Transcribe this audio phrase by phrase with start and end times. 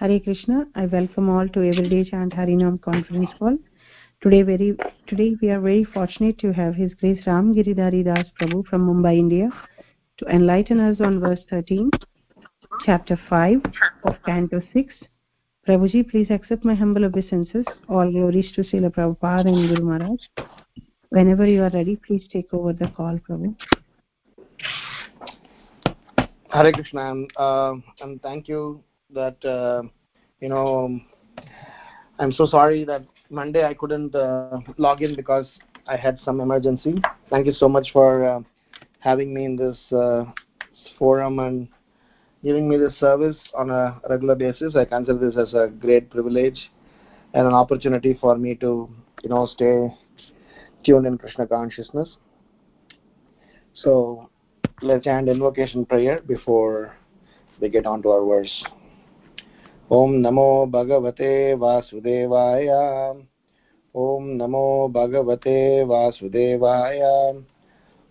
[0.00, 0.66] Hare Krishna.
[0.74, 3.58] I welcome all to Everyday Chant Harinam conference call.
[4.22, 4.74] Today, very
[5.06, 9.18] today we are very fortunate to have His Grace Ram Giridhari Das Prabhu from Mumbai,
[9.18, 9.50] India,
[10.16, 11.90] to enlighten us on verse 13,
[12.86, 13.60] chapter 5
[14.04, 14.94] of Canto 6.
[15.68, 17.66] Prabhuji, please accept my humble obeisances.
[17.86, 20.20] All glories to Srila Prabhupada and Guru Maharaj.
[21.10, 23.54] Whenever you are ready, please take over the call, Prabhu.
[26.48, 28.82] Hare Krishna, uh, and thank you
[29.14, 29.82] that uh,
[30.40, 30.98] you know
[32.18, 35.46] i'm so sorry that monday i couldn't uh, log in because
[35.86, 36.94] i had some emergency.
[37.30, 38.40] Thank you so much for uh,
[39.00, 40.24] having me in this uh,
[40.98, 41.68] forum and
[42.44, 44.76] giving me this service on a regular basis.
[44.76, 46.70] I consider this as a great privilege
[47.34, 48.88] and an opportunity for me to
[49.22, 49.88] you know stay
[50.84, 52.16] tuned in krishna consciousness.
[53.74, 54.30] So
[54.82, 56.94] let's end invocation prayer before
[57.60, 58.64] we get on to our verse
[59.92, 62.68] ॐ नमो भगवते वासुदेवाय।
[63.96, 67.00] ॐ नमो भगवते वासुदेवाय।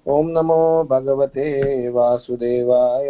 [0.08, 3.09] ॐ नमो भगवते वासुदेवाय।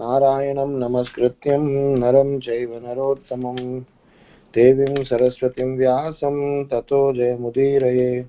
[0.00, 1.64] नारायणं नमस्कृत्यं
[1.98, 3.80] नरं चैव नरोत्तमं।
[4.54, 8.26] देवीं सरस्वतीं व्यासं ततो जयमुदीरये।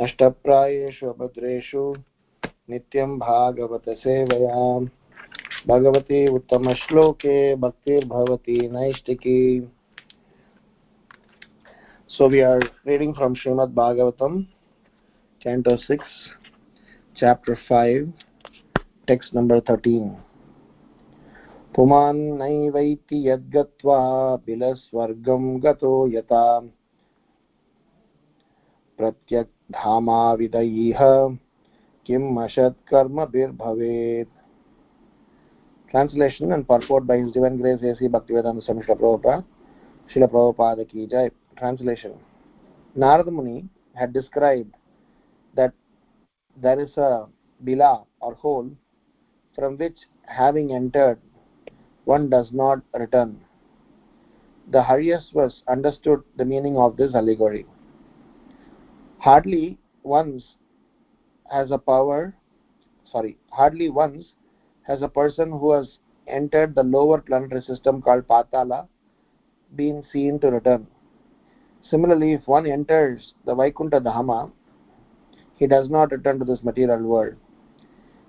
[0.00, 1.94] नष्टप्रायेषु अभद्रेषु
[2.70, 4.86] नित्यं भागवतसेवयाम्।
[5.68, 9.68] भगवती उत्तमश्लोके भक्तिर्भवति नैष्टिकी
[12.10, 14.46] so we are reading from Srimad Bhagavatam
[15.42, 16.04] canto 6
[17.16, 18.12] chapter 5
[19.08, 20.10] text number 13
[21.74, 23.98] पुमान् नैवैति यद्गत्वा
[24.46, 26.46] बिलस्वर्गं गतो यथा।
[28.98, 31.00] प्रत्यग्धामाविदयीह
[32.06, 34.35] किम् अशत्कर्मभिर्भवेत्
[35.96, 38.06] Translation and purport by His Divine Grace A.C.
[38.06, 39.44] Bhaktivedanta Swami Srila Prabhupada,
[40.12, 41.30] Srila Prabhupada Ki Jai.
[41.56, 42.12] Translation
[42.94, 44.74] Narada Muni had described
[45.54, 45.72] that
[46.60, 47.24] there is a
[47.64, 48.70] bila or hole
[49.54, 49.96] from which
[50.26, 51.18] having entered
[52.04, 53.40] one does not return.
[54.72, 57.64] The Haryasvas understood the meaning of this allegory.
[59.18, 60.44] Hardly once
[61.50, 62.34] has a power,
[63.10, 64.34] sorry, hardly once
[64.86, 68.88] has a person who has entered the lower planetary system called Patala
[69.74, 70.86] been seen to return.
[71.90, 74.50] Similarly, if one enters the Vaikuntha Dhama,
[75.56, 77.34] he does not return to this material world.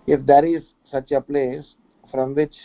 [0.06, 1.75] If there is such a place
[2.12, 2.56] from which,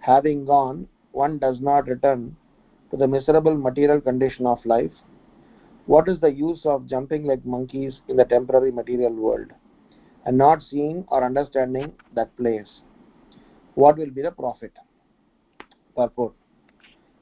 [0.00, 2.36] having gone, one does not return
[2.90, 4.92] to the miserable material condition of life,
[5.86, 9.52] what is the use of jumping like monkeys in the temporary material world
[10.24, 12.80] and not seeing or understanding that place?
[13.74, 14.72] What will be the profit?
[15.96, 16.34] Purport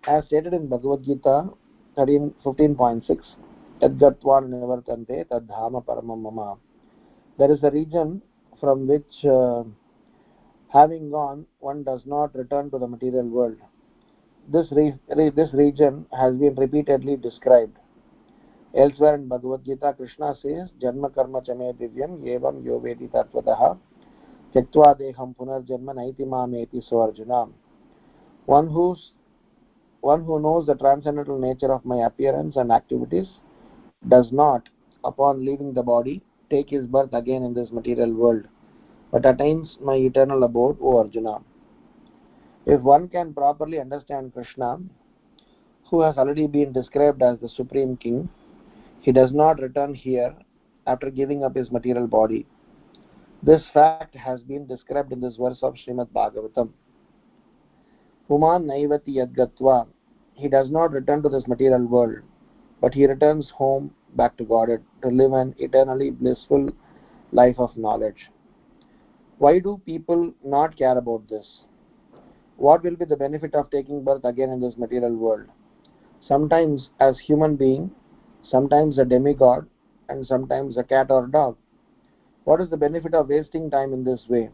[0.06, 1.48] as stated in bhagavad gita
[1.96, 3.36] 13 15.6
[3.80, 6.58] tadgatvan nivartante tadhama
[7.38, 8.20] there is a region
[8.60, 9.62] from which uh,
[10.68, 13.56] having gone one does not return to the material world.
[14.48, 17.76] This re- re- this region has been repeatedly described.
[18.74, 23.76] Elsewhere in bhagavad gita krishna says janma karma chame divyam evam yo vedi tatvatah
[24.53, 27.39] त्यक्त्वा देहं पुनर्जन्म नैति मामेति so arjuna
[28.47, 29.11] one who's
[30.03, 33.27] one who knows the transcendental nature of my appearance and activities
[34.07, 34.69] does not
[35.03, 38.43] upon leaving the body take his birth again in this material world
[39.11, 41.37] but attains my eternal abode o arjuna
[42.65, 44.71] if one can properly understand krishna
[45.89, 48.27] who has already been described as the supreme king
[49.01, 50.33] he does not return here
[50.87, 52.45] after giving up his material body
[53.42, 56.70] this fact has been described in this verse of Srimad Bhagavatam.
[58.28, 59.88] Puman naivati yadgatva.
[60.34, 62.18] He does not return to this material world,
[62.80, 66.70] but he returns home back to Godhead to live an eternally blissful
[67.32, 68.30] life of knowledge.
[69.38, 71.64] Why do people not care about this?
[72.56, 75.46] What will be the benefit of taking birth again in this material world?
[76.26, 77.90] Sometimes as human being,
[78.44, 79.66] sometimes a demigod,
[80.08, 81.56] and sometimes a cat or a dog.
[82.44, 84.50] What is the benefit of wasting time in this way?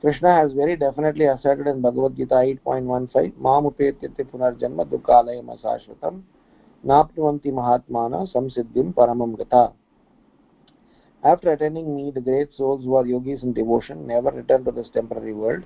[0.00, 6.22] Krishna has very definitely asserted in Bhagavad Gita 8.15, Mamupetyati punarjanma dukkalayam asashvatam
[6.84, 9.72] napnuvanti mahatmana samsiddhim paramam gata.
[11.22, 14.88] After attaining me, the great souls who are yogis in devotion never return to this
[14.88, 15.62] temporary world,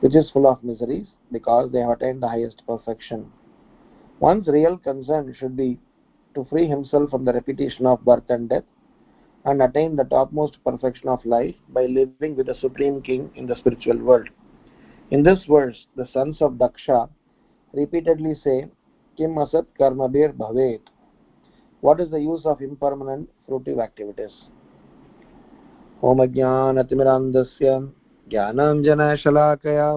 [0.00, 3.32] which is full of miseries, because they have attained the highest perfection.
[4.18, 5.78] One's real concern should be
[6.34, 8.64] to free himself from the repetition of birth and death
[9.44, 13.56] and attain the topmost perfection of life by living with the Supreme King in the
[13.56, 14.28] spiritual world.
[15.10, 17.08] In this verse, the sons of Daksha
[17.72, 18.66] repeatedly say,
[19.16, 20.80] Kim asat karmabir bhavet.
[21.80, 24.32] What is the use of impermanent fruitive activities?
[26.02, 27.70] ओमज्ञानतिमिरान्धस्य
[28.32, 29.88] ज्ञानाञ्जनशलाकया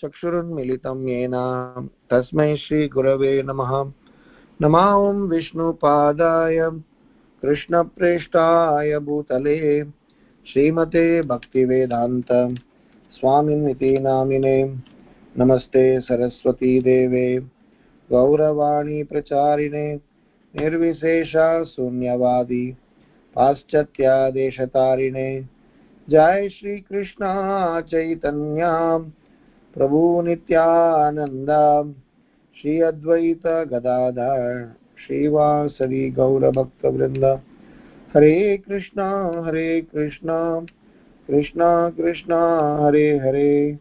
[0.00, 1.34] चक्षुरुन्मिलितं येन
[2.10, 3.72] तस्मै श्रीगुरवे नमः
[4.62, 6.58] नमा ॐ विष्णुपादाय
[7.42, 9.84] कृष्णप्रेष्ठाय भूतले।
[10.46, 12.56] श्रीमते भक्तिवेदान्त
[13.12, 14.76] स्वामिनिति नामिने।
[15.38, 17.42] नमस्ते सरस्वती देवे।
[18.10, 20.00] गौरवाणी प्रचारिणे,
[20.56, 22.76] निर्विशेषा शून्यवादी,
[23.34, 25.44] पाश्चात्यादेशतारिणे।
[26.08, 29.04] जय श्रीकृष्णा चैतन्या
[29.74, 31.94] प्रभु नित्यानन्द
[32.60, 34.74] श्री अद्वैत गदाधर।
[35.06, 37.24] श्रीवासवी गौरभक्तवृन्द।
[38.14, 40.60] हरे कृष्णा हरे कृष्णा
[41.26, 42.40] कृष्णा कृष्णा,
[42.82, 43.78] हरे हरे।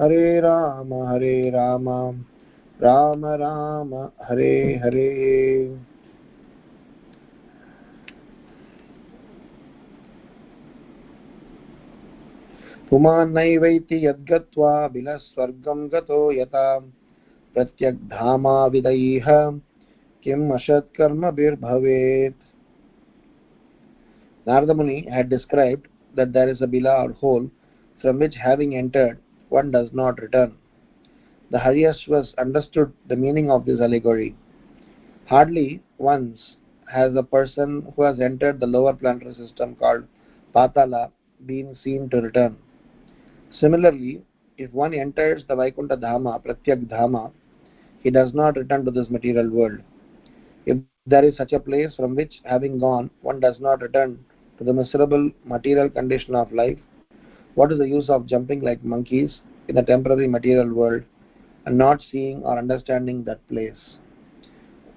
[0.00, 1.88] हरे राम हरे राम
[2.82, 5.76] राम राम, हरे हरे।
[12.90, 16.78] पुमान्नैवैति यद्गत्वा बिलस्वर्गं गतो यथा।
[17.54, 19.26] प्रत्यग्धामाविदैः
[20.24, 22.34] किम् ashatkarmabhirbhavet
[24.46, 27.50] Narada Muni had described that there is a bila or hole
[28.00, 30.54] from which having entered one does not return.
[31.50, 34.36] The Haryashvas understood the meaning of this allegory.
[35.26, 40.04] Hardly once has a person who has entered the lower planetary system called
[40.54, 41.10] Patala
[41.46, 42.56] been seen to return.
[43.50, 44.22] Similarly,
[44.56, 47.32] if one enters the Vaikunta Dhama, Pratyak Dhama,
[48.02, 49.80] he does not return to this material world.
[50.64, 54.24] If there is such a place from which, having gone, one does not return
[54.58, 56.78] to the miserable material condition of life,
[57.54, 61.02] what is the use of jumping like monkeys in the temporary material world
[61.66, 63.98] and not seeing or understanding that place?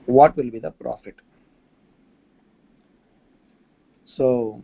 [0.05, 1.15] What will be the profit?
[4.05, 4.63] So,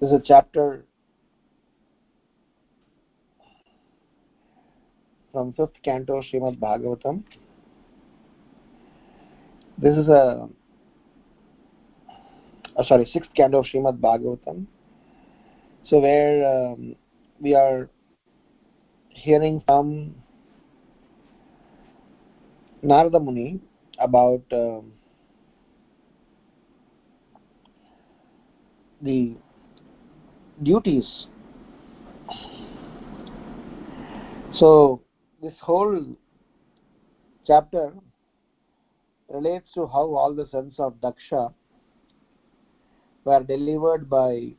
[0.00, 0.84] this is a chapter
[5.32, 7.22] from fifth canto Srimad Bhagavatam.
[9.76, 10.48] This is a
[12.76, 14.66] uh, sorry sixth canto of Srimad Bhagavatam.
[15.86, 16.96] So where um,
[17.40, 17.88] we are
[19.10, 20.14] hearing from
[22.82, 23.60] Narada Muni
[23.98, 24.92] about um,
[29.02, 29.34] the
[30.62, 31.26] duties.
[34.54, 35.00] So
[35.42, 36.16] this whole
[37.46, 37.92] chapter
[39.28, 41.52] relates to how all the sons of Daksha
[43.24, 44.54] were delivered by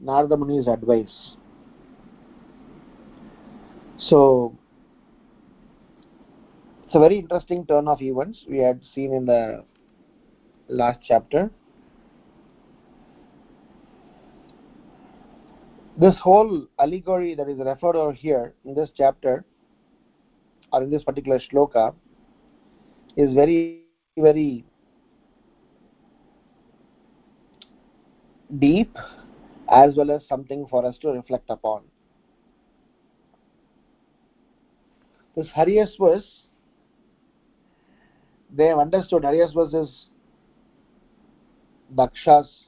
[0.00, 1.36] Narada Muni's advice.
[3.98, 4.56] So
[6.84, 9.64] it's a very interesting turn of events we had seen in the
[10.68, 11.50] last chapter.
[16.02, 19.44] This whole allegory that is referred over here in this chapter
[20.72, 21.94] or in this particular shloka
[23.16, 23.82] is very,
[24.18, 24.64] very
[28.58, 28.96] deep
[29.70, 31.82] as well as something for us to reflect upon.
[35.36, 36.24] This Haryasvas,
[38.52, 40.06] they have understood Haryasvas is
[41.94, 42.61] Daksha's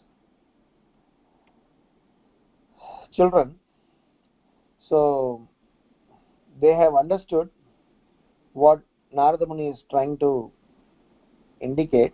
[3.15, 3.55] children.
[4.89, 5.47] So
[6.61, 7.49] they have understood
[8.53, 8.81] what
[9.13, 10.51] Narada Muni is trying to
[11.61, 12.13] indicate.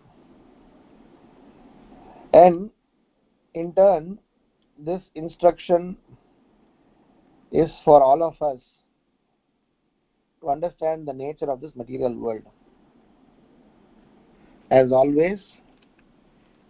[2.33, 2.71] And
[3.55, 4.19] in turn,
[4.79, 5.97] this instruction
[7.53, 8.61] is for all of us
[10.41, 12.43] to understand the nature of this material world.
[14.71, 15.41] As always,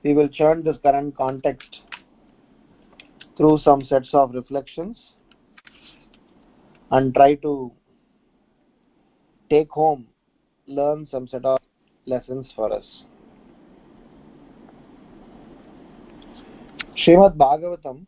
[0.02, 1.80] we will churn this current context
[3.40, 4.98] through some sets of reflections
[6.90, 7.72] and try to
[9.48, 10.06] take home,
[10.66, 11.58] learn some set of
[12.04, 13.04] lessons for us.
[16.98, 18.04] Srimad Bhagavatam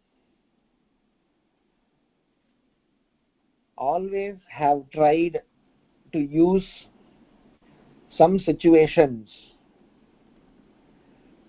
[3.78, 5.40] always have tried
[6.12, 6.66] to use
[8.18, 9.30] some situations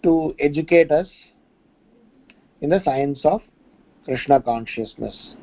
[0.04, 1.10] to educate us
[2.62, 3.42] in the science of
[4.06, 5.36] Krishna consciousness.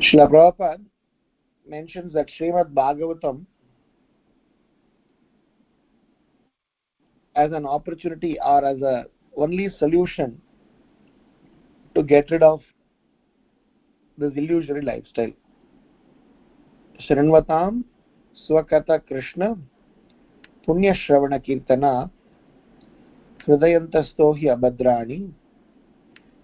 [0.00, 0.80] Srila Prabhupada
[1.68, 3.44] mentions that Srimad Bhagavatam
[7.36, 10.40] as an opportunity or as a only solution
[11.94, 12.60] to get rid of
[14.16, 15.32] this illusory lifestyle.
[17.08, 17.84] Shrinvatam
[18.48, 19.56] Swakata Krishna
[20.66, 22.10] Punya Shravana Kirtana
[23.48, 25.16] हृदयन्तस्तो हि अभद्राणि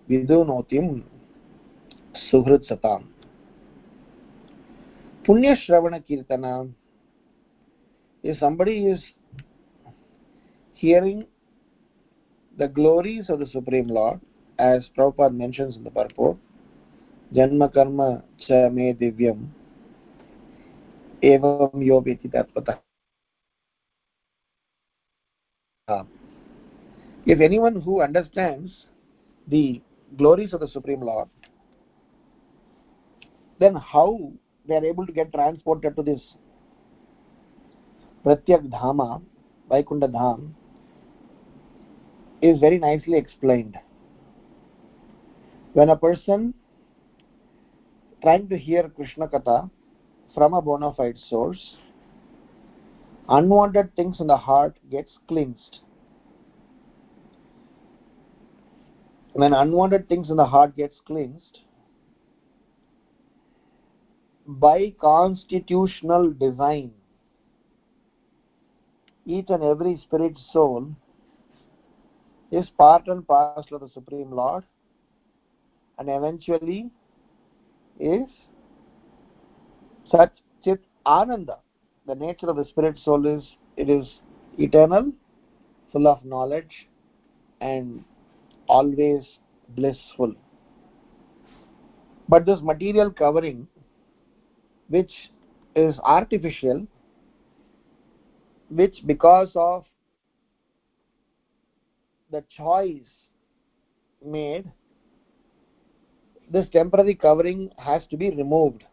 [0.09, 0.89] विदुनोतिं
[2.17, 3.05] सुहृत्सताम्।
[5.27, 6.45] पुण्यश्रवणकीर्तन।
[8.25, 9.05] Anybody is
[10.83, 11.25] hearing
[12.59, 14.19] the glories of the supreme lord
[14.59, 16.37] as proper mentions in the purport
[17.33, 17.99] जन्मकर्म
[18.41, 19.47] च मे दिव्यम्
[21.25, 22.79] एवं योपि इति तत्पतः
[27.27, 28.87] If anyone who understands
[29.49, 29.81] the
[30.19, 31.29] glories of the Supreme Lord,
[33.59, 34.33] then how
[34.69, 36.21] they are able to get transported to this
[38.25, 39.23] Pratyak Dhama,
[39.71, 40.51] Vaikunta Dham,
[42.43, 43.79] is very nicely explained.
[45.73, 46.55] When a person
[48.23, 49.71] trying to hear Krishna Katha
[50.35, 51.77] from a bona fide source,
[53.29, 55.81] unwanted things in the heart gets cleansed.
[59.35, 61.59] When unwanted things in the heart gets cleansed,
[64.47, 66.93] by constitutional design,
[69.27, 70.95] each and every spirit soul
[72.53, 74.63] is part and parcel of the Supreme Lord
[75.99, 76.91] and eventually
[77.99, 78.29] is
[80.09, 80.31] such
[80.63, 81.59] chit ananda.
[82.07, 83.43] The nature of the spirit soul is
[83.77, 84.07] it is
[84.59, 85.13] eternal,
[85.91, 86.87] full of knowledge
[87.61, 88.05] and
[88.69, 89.25] always
[89.71, 90.35] blissful.
[92.29, 93.67] But this material covering
[94.89, 95.13] which
[95.75, 96.87] is artificial
[98.71, 99.85] which because of
[102.31, 103.11] the choice
[104.25, 104.71] made
[106.51, 108.85] this temporary covering has to be removed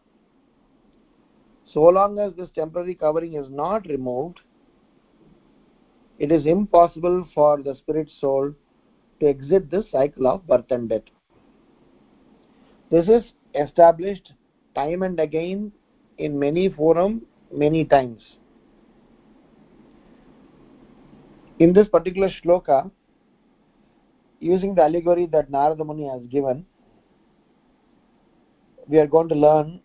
[1.72, 4.40] so long as this temporary covering is not removed
[6.18, 8.52] it is impossible for the spirit soul
[9.22, 11.02] to exit this cycle of birth and death.
[12.90, 13.22] This is
[13.54, 14.32] established
[14.74, 15.70] time and again
[16.18, 18.20] in many forum many times.
[21.60, 22.90] In this particular shloka
[24.40, 26.66] using the allegory that Narada Muni has given
[28.88, 29.80] we are going to learn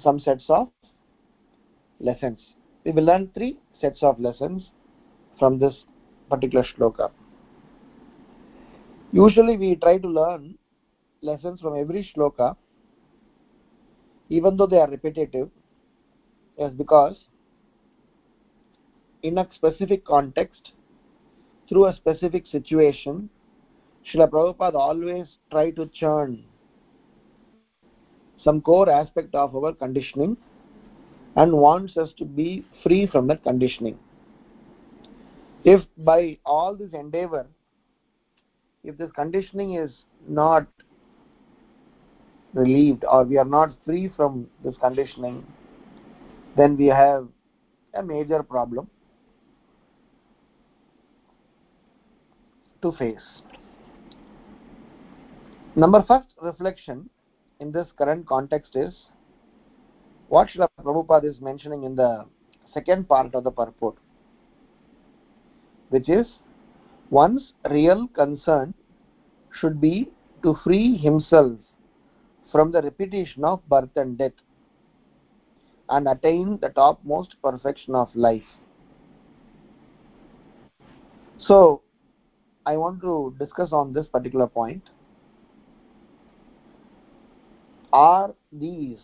[0.00, 0.68] some sets of
[1.98, 2.38] lessons.
[2.84, 4.70] We will learn three sets of lessons
[5.40, 5.74] from this
[6.28, 7.10] particular shloka
[9.12, 10.54] usually we try to learn
[11.22, 12.56] lessons from every shloka
[14.28, 15.50] even though they are repetitive
[16.58, 17.16] is because
[19.22, 20.72] in a specific context
[21.68, 23.28] through a specific situation
[24.06, 26.44] Srila Prabhupada always try to churn
[28.42, 30.36] some core aspect of our conditioning
[31.36, 33.98] and wants us to be free from that conditioning.
[35.64, 37.46] If by all this endeavor,
[38.84, 39.90] if this conditioning is
[40.28, 40.66] not
[42.54, 45.46] relieved or we are not free from this conditioning,
[46.56, 47.28] then we have
[47.94, 48.88] a major problem
[52.82, 53.42] to face.
[55.76, 57.08] Number first reflection
[57.60, 58.94] in this current context is
[60.28, 62.24] what Srila Prabhupada is mentioning in the
[62.72, 63.96] second part of the purport,
[65.90, 66.26] which is
[67.10, 68.72] one's real concern
[69.60, 70.10] should be
[70.42, 71.58] to free himself
[72.50, 74.32] from the repetition of birth and death
[75.88, 78.44] and attain the topmost perfection of life.
[81.38, 81.82] So,
[82.64, 84.90] I want to discuss on this particular point.
[87.92, 89.00] Are these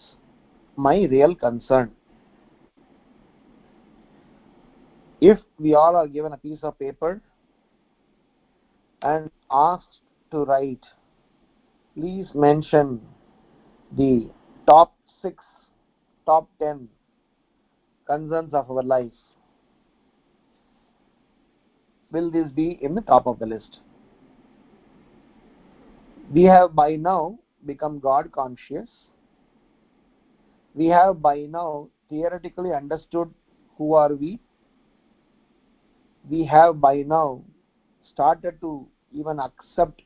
[0.77, 1.91] my real concern?
[5.21, 7.21] If we all are given a piece of paper
[9.03, 10.01] and asked
[10.31, 10.85] to write,
[11.95, 13.01] please mention
[13.97, 14.29] the
[14.67, 15.43] top six,
[16.25, 16.89] top ten
[18.07, 19.13] concerns of our life.
[22.13, 23.81] Will this be in the top of the list?
[26.33, 28.89] We have by now become God conscious.
[30.75, 33.33] We have by now theoretically understood
[33.77, 34.41] who are we.
[36.29, 37.43] We have by now
[38.17, 40.01] started to even accept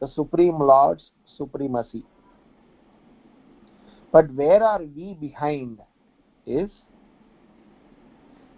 [0.00, 2.04] the Supreme Lord's supremacy.
[4.12, 5.80] But where are we behind
[6.46, 6.70] is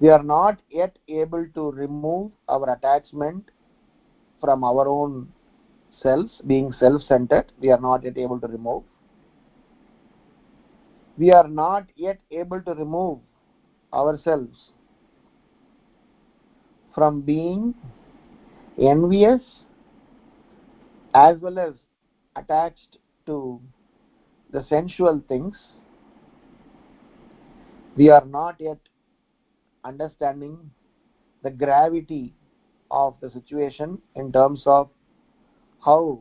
[0.01, 3.51] we are not yet able to remove our attachment
[4.41, 5.33] from our own
[6.03, 8.83] selves being self-centered we are not yet able to remove
[11.17, 13.21] we are not yet able to remove
[13.93, 14.73] ourselves
[16.95, 17.75] from being
[18.79, 19.43] envious
[21.15, 21.75] as well as
[22.37, 23.61] attached to
[24.53, 25.57] the sensual things
[27.97, 28.79] we are not yet
[29.85, 30.59] understanding
[31.43, 32.35] the gravity
[32.91, 34.89] of the situation in terms of
[35.85, 36.21] how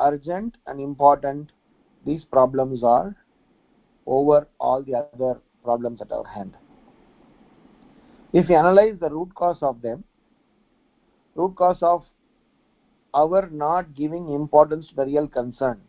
[0.00, 1.50] urgent and important
[2.06, 3.16] these problems are
[4.06, 6.54] over all the other problems at our hand.
[8.32, 10.04] If we analyze the root cause of them,
[11.34, 12.04] root cause of
[13.14, 15.80] our not giving importance to the real concern,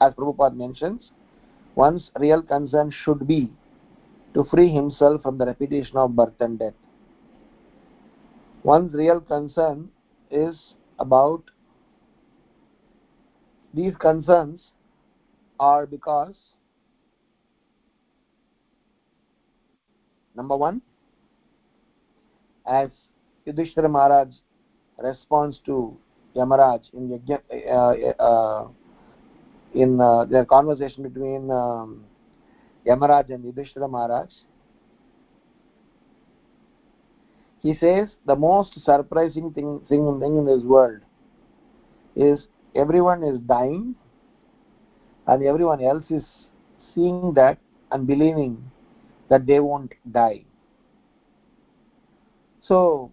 [0.00, 1.10] as Prabhupada mentions,
[1.74, 3.50] one's real concern should be
[4.34, 6.74] to free himself from the repetition of birth and death.
[8.62, 9.90] One's real concern
[10.30, 10.56] is
[10.98, 11.42] about
[13.72, 14.60] these concerns
[15.58, 16.34] are because
[20.34, 20.80] number one
[22.66, 22.88] as
[23.46, 24.28] Yudhishthira Maharaj
[24.98, 25.96] responds to
[26.34, 28.68] Yamaraj in the uh, uh,
[29.74, 32.04] in uh, their conversation between um,
[32.86, 34.30] Yamaraj and Yudhishthira Maharaj.
[37.62, 41.00] He says the most surprising thing, thing, thing in this world
[42.14, 42.40] is
[42.74, 43.94] everyone is dying
[45.26, 46.22] and everyone else is
[46.94, 47.58] seeing that
[47.90, 48.70] and believing
[49.30, 50.44] that they won't die.
[52.60, 53.12] So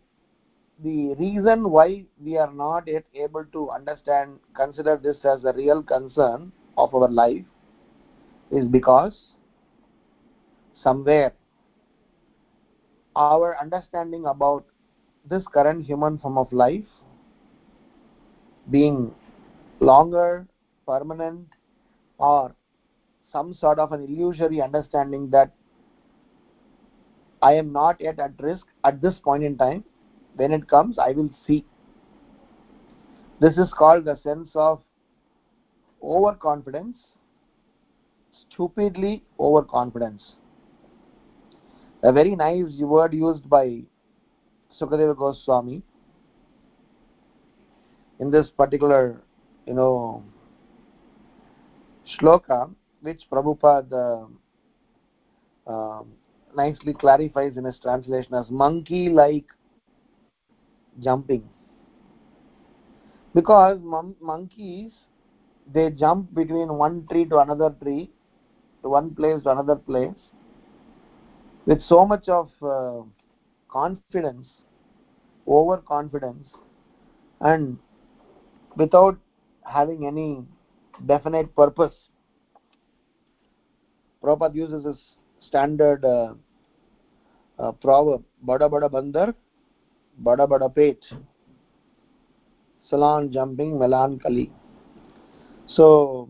[0.83, 5.83] the reason why we are not yet able to understand consider this as a real
[5.83, 7.45] concern of our life
[8.51, 9.13] is because
[10.83, 11.33] somewhere
[13.15, 14.65] our understanding about
[15.29, 16.85] this current human form of life
[18.69, 19.13] being
[19.79, 20.47] longer
[20.87, 21.47] permanent
[22.17, 22.55] or
[23.31, 25.51] some sort of an illusory understanding that
[27.41, 29.83] I am not yet at risk at this point in time.
[30.35, 31.65] When it comes, I will see.
[33.39, 34.81] This is called the sense of
[36.01, 36.97] overconfidence,
[38.49, 40.33] stupidly overconfidence.
[42.03, 43.81] A very nice word used by
[44.79, 45.83] Sukadeva Goswami
[48.19, 49.21] in this particular,
[49.65, 50.23] you know,
[52.19, 52.69] shloka,
[53.01, 54.27] which Prabhupada
[55.67, 56.01] uh,
[56.55, 59.45] nicely clarifies in his translation as monkey like
[60.99, 61.47] jumping.
[63.33, 64.91] Because mon monkeys
[65.71, 68.09] they jump between one tree to another tree,
[68.81, 70.15] to one place to another place,
[71.65, 73.01] with so much of uh,
[73.69, 74.47] confidence,
[75.47, 76.47] overconfidence,
[77.39, 77.77] and
[78.75, 79.17] without
[79.63, 80.43] having any
[81.05, 81.93] definite purpose.
[84.23, 84.97] Prabhupada uses this
[85.39, 86.33] standard uh,
[87.57, 89.33] uh, proverb, Bada Bada Bandar,
[90.19, 90.97] Bada Bada Pet,
[92.89, 94.51] Salon jumping melancholy.
[95.67, 96.29] So,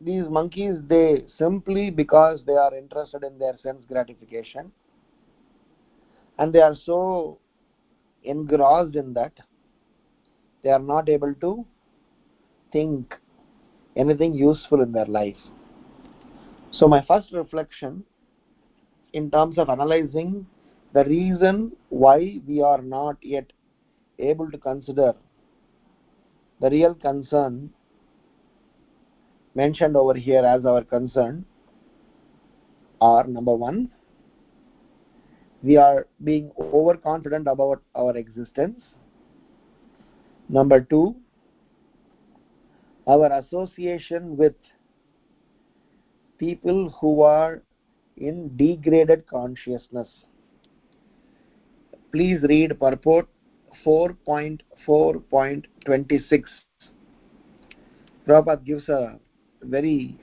[0.00, 4.72] these monkeys, they simply because they are interested in their sense gratification
[6.38, 7.38] and they are so
[8.24, 9.32] engrossed in that,
[10.62, 11.64] they are not able to
[12.72, 13.14] think
[13.96, 15.36] anything useful in their life.
[16.70, 18.04] So, my first reflection
[19.12, 20.46] in terms of analyzing
[20.92, 23.52] the reason why we are not yet
[24.18, 25.14] able to consider
[26.60, 27.70] the real concern
[29.54, 31.44] mentioned over here as our concern
[33.00, 33.90] are number one,
[35.62, 38.80] we are being overconfident about our existence.
[40.48, 41.16] Number two,
[43.08, 44.54] our association with
[46.38, 47.62] people who are
[48.16, 50.08] in degraded consciousness.
[52.12, 53.26] Please read purport
[53.84, 56.44] 4.4.26.
[58.26, 59.18] Prabhupada gives a
[59.62, 60.16] very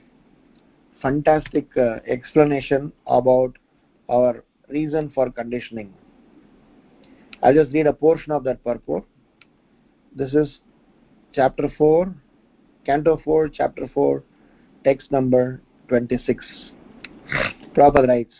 [1.02, 3.56] fantastic uh, explanation about
[4.08, 5.92] our reason for conditioning.
[7.42, 9.04] I'll just read a portion of that purport.
[10.14, 10.58] This is
[11.32, 12.14] chapter 4,
[12.84, 14.22] canto 4, chapter 4,
[14.84, 16.44] text number 26.
[17.74, 18.34] Prabhupada writes,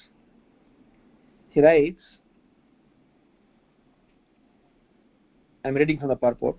[1.50, 2.02] he writes,
[5.64, 6.56] I'm reading from the purport.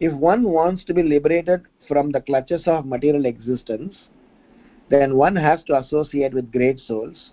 [0.00, 3.96] If one wants to be liberated from the clutches of material existence,
[4.88, 7.30] then one has to associate with great souls.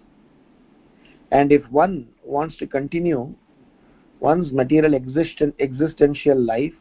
[1.32, 3.34] and if one wants to continue
[4.20, 6.74] one's material existen- existential life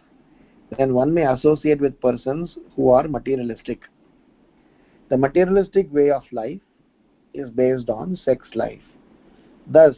[0.76, 3.82] then one may associate with persons who are materialistic
[5.10, 6.60] the materialistic way of life
[7.34, 8.82] is based on sex life
[9.66, 9.94] thus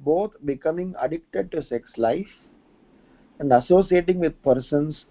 [0.00, 2.34] both becoming addicted to sex life
[3.38, 5.04] and associating with persons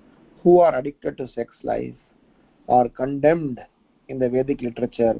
[0.44, 1.96] who are addicted to sex life
[2.68, 3.60] are condemned
[4.10, 5.20] in the Vedic literature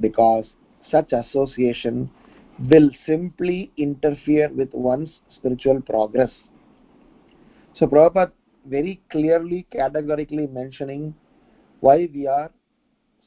[0.00, 0.46] because
[0.90, 2.10] such association
[2.70, 6.30] will simply interfere with one's spiritual progress.
[7.74, 8.32] So Prabhupada
[8.66, 11.14] very clearly, categorically mentioning
[11.80, 12.50] why we are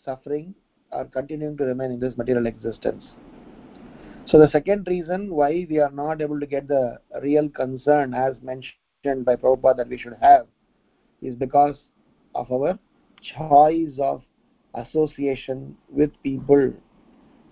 [0.04, 0.56] suffering
[0.92, 3.04] or continuing to remain in this material existence.
[4.28, 8.36] So the second reason why we are not able to get the real concern as
[8.42, 10.48] mentioned by Prabhupada that we should have
[11.22, 11.78] is because
[12.34, 12.80] of our
[13.22, 14.24] choice of
[14.74, 16.74] association with people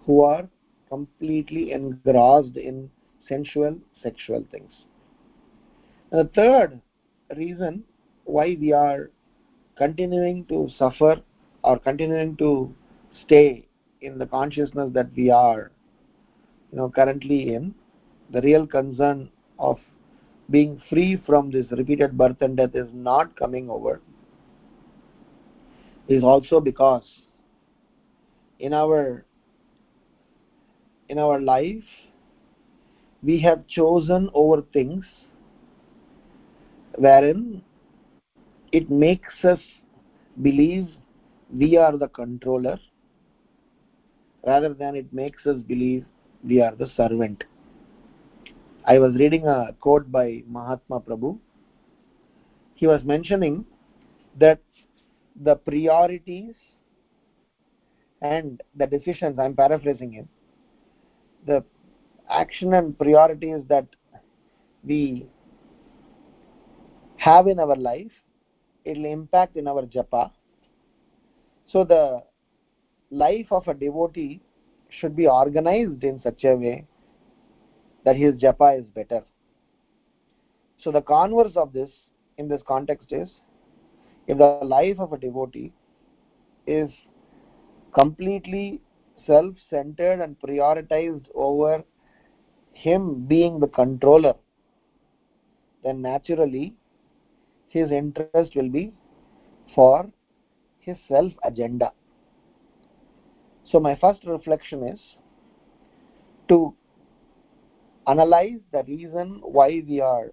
[0.05, 0.47] who are
[0.89, 2.89] completely engrossed in
[3.27, 4.71] sensual sexual things.
[6.11, 6.81] And the third
[7.35, 7.83] reason
[8.25, 9.09] why we are
[9.77, 11.21] continuing to suffer
[11.63, 12.73] or continuing to
[13.21, 13.65] stay
[14.01, 15.71] in the consciousness that we are
[16.71, 17.73] you know currently in
[18.31, 19.79] the real concern of
[20.49, 24.01] being free from this repeated birth and death is not coming over
[26.07, 27.03] is also because
[28.59, 29.25] in our
[31.09, 31.83] in our life
[33.21, 35.05] we have chosen over things
[36.97, 37.61] wherein
[38.71, 39.59] it makes us
[40.41, 40.87] believe
[41.53, 42.77] we are the controller
[44.45, 46.05] rather than it makes us believe
[46.43, 47.43] we are the servant.
[48.85, 51.39] I was reading a quote by mahatma prabhu.
[52.75, 53.65] He was mentioning
[54.37, 54.59] that
[55.41, 56.55] the priorities
[58.21, 60.29] and the decisions i'm paraphrasing him
[61.47, 61.63] the
[62.29, 63.87] action and priorities that
[64.83, 65.25] we
[67.17, 68.11] have in our life
[68.85, 70.31] it will impact in our japa.
[71.67, 72.23] So the
[73.13, 74.41] life of a devotee
[74.89, 76.85] should be organized in such a way
[78.05, 79.23] that his japa is better
[80.83, 81.89] so the converse of this
[82.37, 83.29] in this context is
[84.27, 85.71] if the life of a devotee
[86.65, 86.89] is
[87.93, 88.81] completely
[89.25, 91.83] self centered and prioritized over
[92.73, 94.35] him being the controller,
[95.83, 96.73] then naturally
[97.69, 98.91] his interest will be
[99.75, 100.09] for
[100.79, 101.91] his self agenda.
[103.71, 104.99] So, my first reflection is
[106.49, 106.73] to
[108.07, 110.31] analyze the reason why we are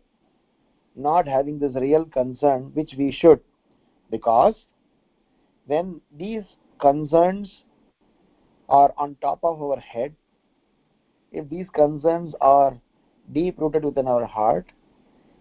[0.96, 3.40] not having this real concern, which we should,
[4.10, 4.54] because
[5.66, 6.42] when these
[6.80, 7.48] concerns
[8.68, 10.14] are on top of our head,
[11.32, 12.76] if these concerns are
[13.32, 14.66] deep rooted within our heart,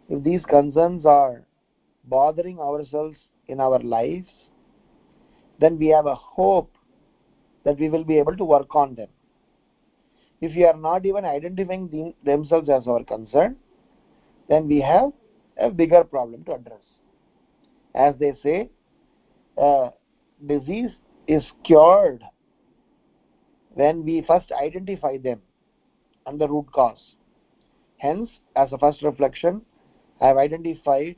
[0.08, 1.41] if these concerns are
[2.06, 4.30] bothering ourselves in our lives,
[5.60, 6.71] then we have a hope
[7.70, 9.10] that we will be able to work on them.
[10.42, 13.58] If we are not even identifying them, themselves as our concern,
[14.48, 15.12] then we have
[15.58, 16.82] a bigger problem to address.
[17.94, 18.72] As they say,
[19.56, 19.90] uh,
[20.48, 20.90] disease
[21.28, 22.24] is cured
[23.76, 25.42] when we first identify them
[26.26, 27.16] and the root cause.
[27.98, 29.62] Hence, as a first reflection,
[30.22, 31.18] I have identified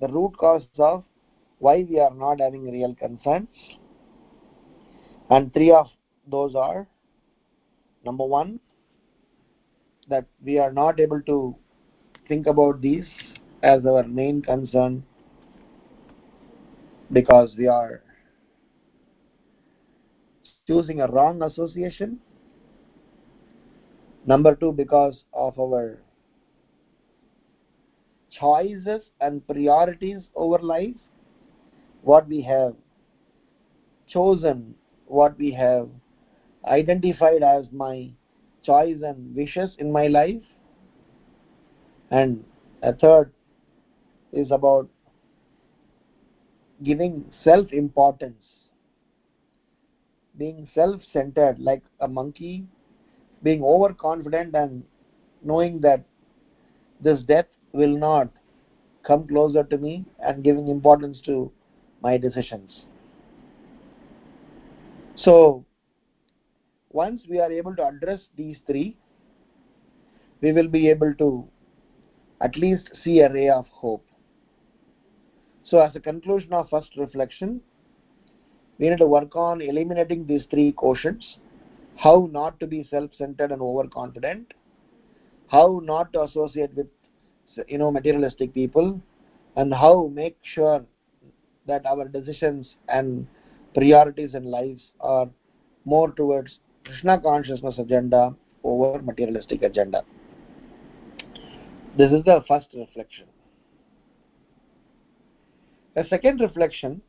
[0.00, 1.04] the root cause of
[1.58, 3.46] why we are not having real concern.
[5.30, 5.88] And three of
[6.28, 6.86] those are
[8.04, 8.60] number one,
[10.08, 11.56] that we are not able to
[12.28, 13.04] think about these
[13.62, 15.02] as our main concern
[17.12, 18.02] because we are
[20.66, 22.18] choosing a wrong association.
[24.24, 25.98] Number two, because of our
[28.30, 30.94] choices and priorities over life,
[32.02, 32.74] what we have
[34.08, 34.74] chosen,
[35.06, 35.88] what we have
[36.66, 38.10] identified as my
[38.62, 40.42] choice and wishes in my life.
[42.10, 42.44] And
[42.82, 43.32] a third
[44.32, 44.88] is about
[46.82, 48.44] giving self importance,
[50.38, 52.66] being self centered like a monkey,
[53.42, 54.84] being overconfident and
[55.42, 56.02] knowing that
[57.00, 58.28] this death will not
[59.04, 61.50] come closer to me and giving importance to
[62.02, 62.84] my decisions.
[65.16, 65.64] So,
[66.90, 68.96] once we are able to address these three,
[70.42, 71.48] we will be able to
[72.42, 74.06] at least see a ray of hope.
[75.64, 77.60] So, as a conclusion of first reflection,
[78.78, 81.24] we need to work on eliminating these three quotients.
[81.96, 84.52] How not to be self-centered and overconfident,
[85.48, 86.88] how not to associate with
[87.68, 89.00] you know materialistic people,
[89.56, 90.84] and how make sure
[91.66, 93.26] that our decisions and
[93.76, 95.28] priorities in lives are
[95.84, 98.34] more towards Krishna consciousness agenda
[98.64, 100.02] over materialistic agenda.
[101.98, 103.26] This is the first reflection.
[105.94, 107.02] The second reflection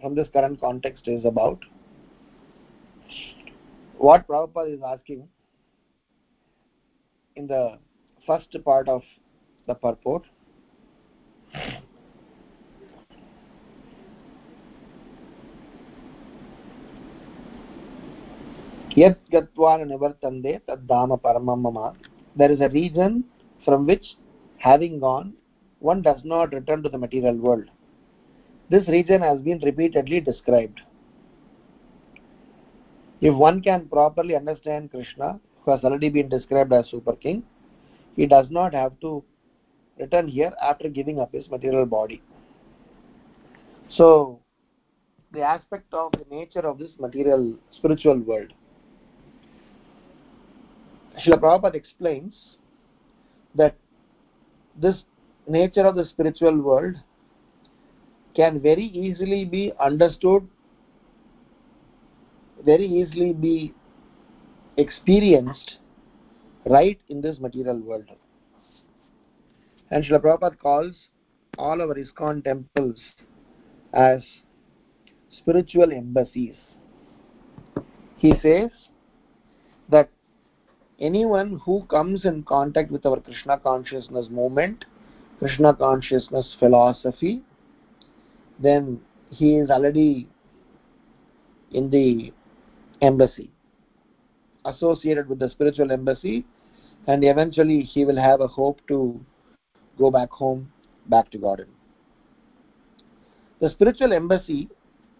[0.00, 1.58] from this current context is about
[3.98, 5.28] what Prabhupada is asking
[7.36, 7.78] in the
[8.26, 9.02] first part of
[9.66, 10.22] the purport.
[18.96, 21.94] Yat gatva nivartande taddama paramamama.
[22.34, 23.24] There is a region
[23.64, 24.14] from which,
[24.56, 25.34] having gone,
[25.80, 27.64] one does not return to the material world.
[28.70, 30.80] This region has been repeatedly described.
[33.20, 37.42] If one can properly understand Krishna, who has already been described as Super King,
[38.16, 39.22] he does not have to
[39.98, 42.22] return here after giving up his material body.
[43.90, 44.40] So,
[45.32, 48.52] the aspect of the nature of this material spiritual world.
[51.18, 52.34] Srila Prabhupada explains
[53.54, 53.74] that
[54.80, 54.96] this
[55.48, 56.96] nature of the spiritual world
[58.34, 60.46] can very easily be understood,
[62.64, 63.72] very easily be
[64.76, 65.78] experienced
[66.66, 68.04] right in this material world.
[69.90, 70.94] And Srila Prabhupada calls
[71.56, 72.98] all our ISKCON temples
[73.94, 74.20] as
[75.38, 76.56] spiritual embassies.
[78.18, 78.70] He says
[79.88, 80.10] that
[81.00, 84.84] anyone who comes in contact with our Krishna consciousness movement,
[85.38, 87.42] Krishna consciousness philosophy,
[88.58, 90.28] then he is already
[91.72, 92.32] in the
[93.02, 93.50] embassy,
[94.64, 96.46] associated with the spiritual embassy,
[97.06, 99.20] and eventually he will have a hope to
[99.98, 100.72] go back home,
[101.08, 101.68] back to Godhead.
[103.60, 104.68] The spiritual embassy,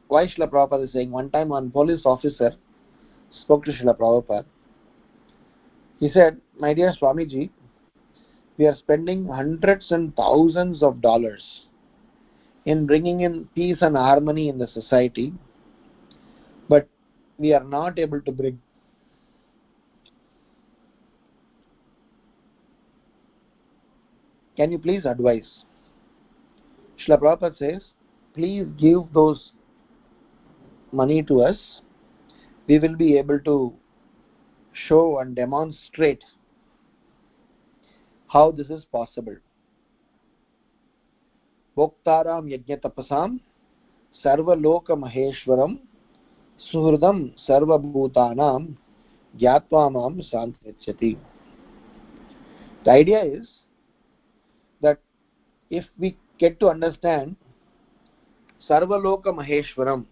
[0.08, 2.52] why Srila Prabhupada is saying, one time one police officer
[3.30, 4.44] spoke to Srila Prabhupada.
[5.98, 7.50] He said, My dear Swamiji,
[8.59, 11.66] we are spending hundreds and thousands of dollars
[12.64, 15.32] in bringing in peace and harmony in the society,
[16.68, 16.88] but
[17.38, 18.61] we are not able to bring
[24.56, 25.64] Can you please advise?
[26.98, 27.82] Srila Prabhupada says,
[28.35, 29.52] please give those
[30.92, 31.59] money to us.
[32.66, 33.74] We will be able to
[34.75, 36.23] show and demonstrate
[38.27, 39.38] how this is possible.
[41.77, 43.30] भोक्तारां यज्ञतपसां
[44.23, 45.75] सर्वलोकमहेश्वरं
[46.62, 48.62] सुहृदं सर्वभूतानां
[49.34, 51.17] ज्ञात्वा मां सान्त्यच्छति
[52.84, 53.47] The idea is
[54.82, 54.99] that
[55.71, 57.36] if we get to understand
[58.67, 60.06] Sarvaloka Maheshwaram,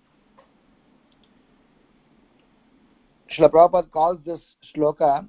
[3.35, 4.41] Srila Prabhupada calls this
[4.75, 5.27] shloka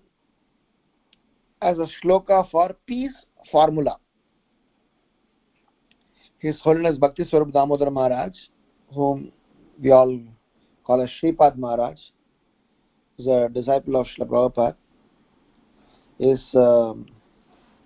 [1.61, 3.13] as a shloka for peace
[3.51, 3.97] formula.
[6.39, 8.33] His Holiness Bhakti Swarup Damodar Maharaj,
[8.93, 9.31] whom
[9.81, 10.19] we all
[10.83, 11.97] call as Sripad Maharaj,
[13.17, 14.75] is a disciple of Srila Prabhupada,
[16.19, 17.05] is um,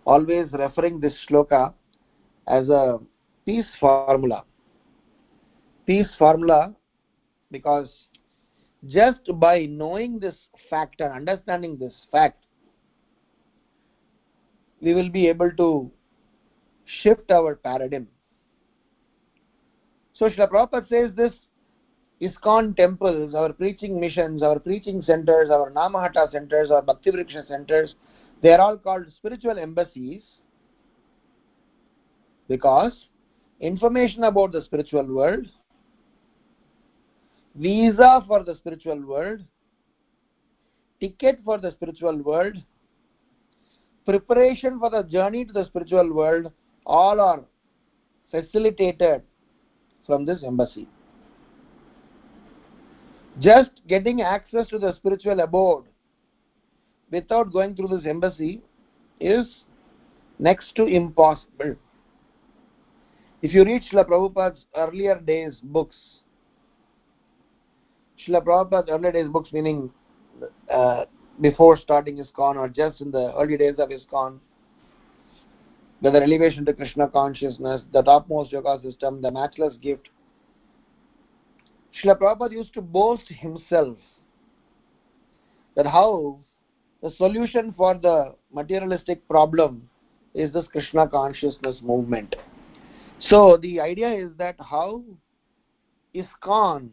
[0.06, 1.74] always referring this shloka
[2.48, 3.00] as a
[3.46, 4.44] peace formula.
[5.86, 6.76] Peace formula
[7.52, 7.88] because
[8.88, 10.36] just by knowing this
[10.70, 12.46] fact and understanding this fact,
[14.82, 15.92] we will be able to
[17.02, 18.08] shift our paradigm.
[20.14, 21.34] So Srila Prabhupada says this
[22.22, 27.96] ISKCON temples, our preaching missions, our preaching centers, our Namahata centers, our Bhakti Vriksha centers,
[28.42, 30.22] they are all called spiritual embassies
[32.48, 32.94] because
[33.62, 35.46] information about the spiritual world,
[37.60, 39.42] visa for the spiritual world,
[41.00, 42.56] ticket for the spiritual world,
[44.06, 46.52] preparation for the journey to the spiritual world,
[46.86, 47.42] all are
[48.32, 49.22] facilitated
[50.06, 50.88] from this embassy.
[53.40, 55.86] Just getting access to the spiritual abode
[57.12, 58.62] without going through this embassy
[59.20, 59.46] is
[60.40, 61.76] next to impossible.
[63.42, 65.96] If you read Srila Prabhupada's earlier days books,
[68.28, 69.92] Srila Prabhupada's earlier days books meaning
[70.72, 71.06] uh,
[71.42, 74.40] before starting ISKCON or just in the early days of ISKCON,
[76.02, 80.10] the elevation to Krishna consciousness, the topmost yoga system, the matchless gift.
[82.02, 83.98] Srila Prabhupada used to boast himself
[85.76, 86.40] that how
[87.02, 89.90] the solution for the materialistic problem
[90.34, 92.36] is this Krishna consciousness movement.
[93.20, 95.04] So the idea is that how
[96.16, 96.90] ISKCON,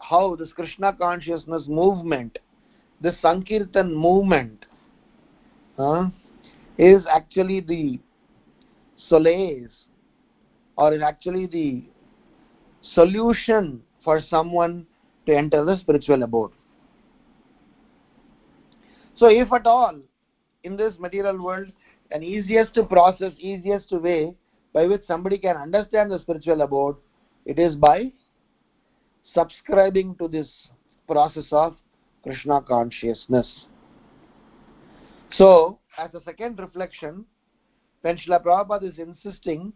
[0.00, 2.38] how this Krishna consciousness movement,
[3.00, 4.66] this Sankirtan movement,
[5.78, 6.08] uh,
[6.78, 7.98] is actually the
[9.08, 9.70] solace
[10.76, 11.84] or is actually the
[12.94, 14.86] solution for someone
[15.26, 16.52] to enter the spiritual abode.
[19.16, 19.98] So, if at all
[20.64, 21.68] in this material world,
[22.10, 24.34] an easiest to process, easiest to way
[24.72, 26.96] by which somebody can understand the spiritual abode,
[27.44, 28.12] it is by
[29.34, 30.48] subscribing to this
[31.06, 31.76] process of
[32.22, 33.46] Krishna consciousness.
[35.36, 37.24] So, as a second reflection,
[38.02, 39.72] when Srila Prabhupada is insisting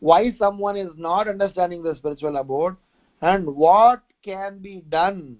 [0.00, 2.76] why someone is not understanding the spiritual abode
[3.22, 5.36] and what can be done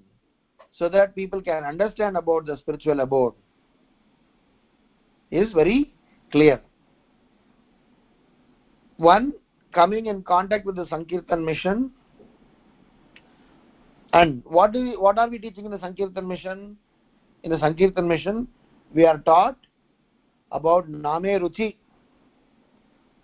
[0.78, 3.34] so that people can understand about the spiritual abode
[5.30, 5.92] is very
[6.30, 6.60] clear.
[8.96, 9.32] One,
[9.74, 11.90] coming in contact with the Sankirtan mission.
[14.12, 16.76] And what do we, what are we teaching in the Sankirtan mission?
[17.42, 18.48] In the Sankirtan mission,
[18.94, 19.56] we are taught
[20.52, 21.76] about Name Ruchi.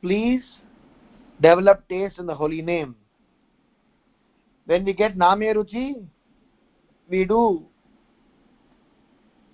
[0.00, 0.42] Please
[1.40, 2.96] develop taste in the holy name.
[4.66, 6.04] When we get Name Ruchi,
[7.08, 7.66] we do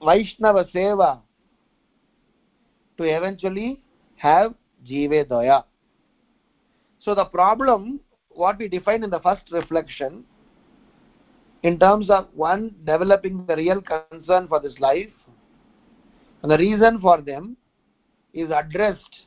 [0.02, 1.20] Vaishnava Seva
[2.96, 3.80] to eventually
[4.16, 4.54] have
[4.86, 5.64] Jiva Daya.
[7.00, 10.24] So the problem, what we define in the first reflection,
[11.62, 15.10] in terms of one, developing the real concern for this life,
[16.42, 17.56] and the reason for them
[18.32, 19.24] is addressed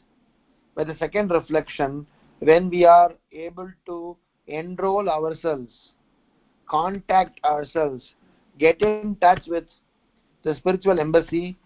[0.76, 2.06] by the second reflection
[2.40, 4.16] when we are able to
[4.48, 5.74] enroll ourselves,
[6.70, 8.04] contact ourselves,
[8.58, 9.66] get in touch with
[10.44, 11.58] the spiritual embassy,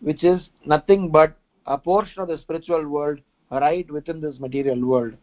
[0.00, 3.18] which is nothing but a portion of the spiritual world
[3.50, 5.14] right within this material world.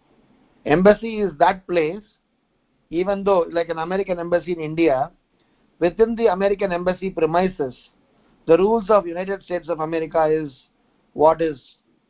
[0.66, 2.02] Embassy is that place,
[2.90, 5.12] even though, like an American embassy in India,
[5.80, 7.76] within the American embassy premises,
[8.46, 10.52] the rules of United States of America is
[11.14, 11.60] what is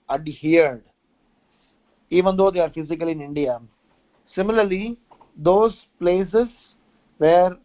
[0.10, 0.84] adhered,
[2.10, 3.60] even though they are physically in India.
[4.36, 4.98] Similarly,
[5.36, 6.48] those places
[7.18, 7.58] where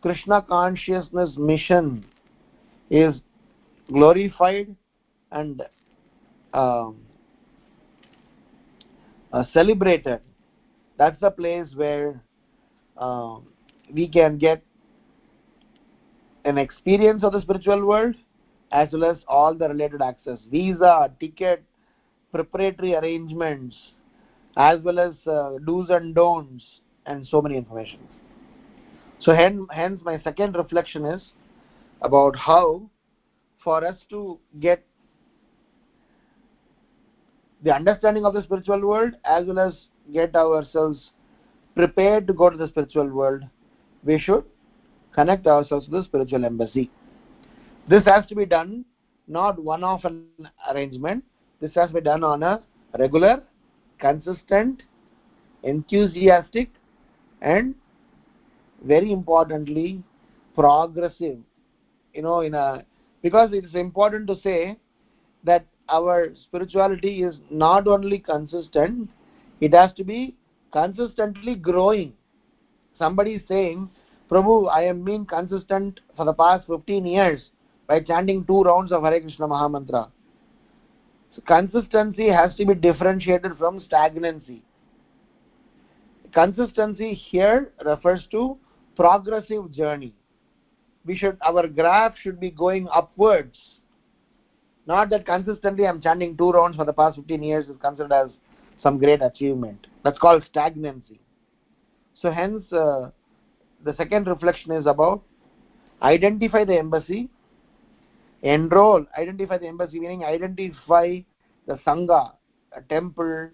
[0.00, 2.04] Krishna consciousness mission
[2.90, 3.14] is
[3.88, 4.74] glorified
[5.32, 5.62] and
[6.54, 6.96] um,
[9.32, 10.20] uh, celebrated,
[10.96, 12.20] that's the place where
[12.96, 13.36] uh,
[13.92, 14.62] we can get
[16.44, 18.14] an experience of the spiritual world
[18.72, 21.62] as well as all the related access visa ticket
[22.32, 23.76] preparatory arrangements
[24.56, 26.64] as well as uh, do's and don'ts
[27.06, 27.98] and so many information
[29.20, 31.22] so hence, hence my second reflection is
[32.02, 32.82] about how
[33.62, 34.84] for us to get
[37.62, 39.74] the understanding of the spiritual world as well as
[40.12, 41.10] get ourselves
[41.74, 43.42] prepared to go to the spiritual world
[44.04, 44.44] we should
[45.14, 46.90] connect ourselves to the spiritual embassy.
[47.88, 48.84] This has to be done
[49.26, 50.26] not one off an
[50.70, 51.24] arrangement.
[51.60, 52.62] This has to be done on a
[52.98, 53.42] regular
[53.98, 54.82] consistent
[55.62, 56.68] enthusiastic
[57.40, 57.74] and
[58.84, 60.02] very importantly
[60.54, 61.38] progressive.
[62.12, 62.84] You know in a
[63.22, 64.76] because it is important to say
[65.44, 69.08] that our spirituality is not only consistent
[69.60, 70.34] it has to be
[70.74, 72.12] consistently growing.
[72.98, 73.88] Somebody is saying
[74.30, 77.42] prabhu i am being consistent for the past 15 years
[77.92, 80.02] by chanting two rounds of hare krishna mahamantra.
[81.36, 84.62] So consistency has to be differentiated from stagnancy.
[86.32, 88.42] Consistency here refers to
[88.96, 90.12] progressive journey.
[91.06, 93.58] We should our graph should be going upwards.
[94.92, 98.30] Not that consistently i'm chanting two rounds for the past 15 years is considered as
[98.82, 101.20] some great achievement that's called stagnancy.
[102.20, 103.10] So hence uh,
[103.82, 105.22] the second reflection is about
[106.02, 107.28] identify the embassy
[108.42, 111.18] enroll identify the embassy meaning identify
[111.66, 112.32] the sangha
[112.76, 113.50] a temple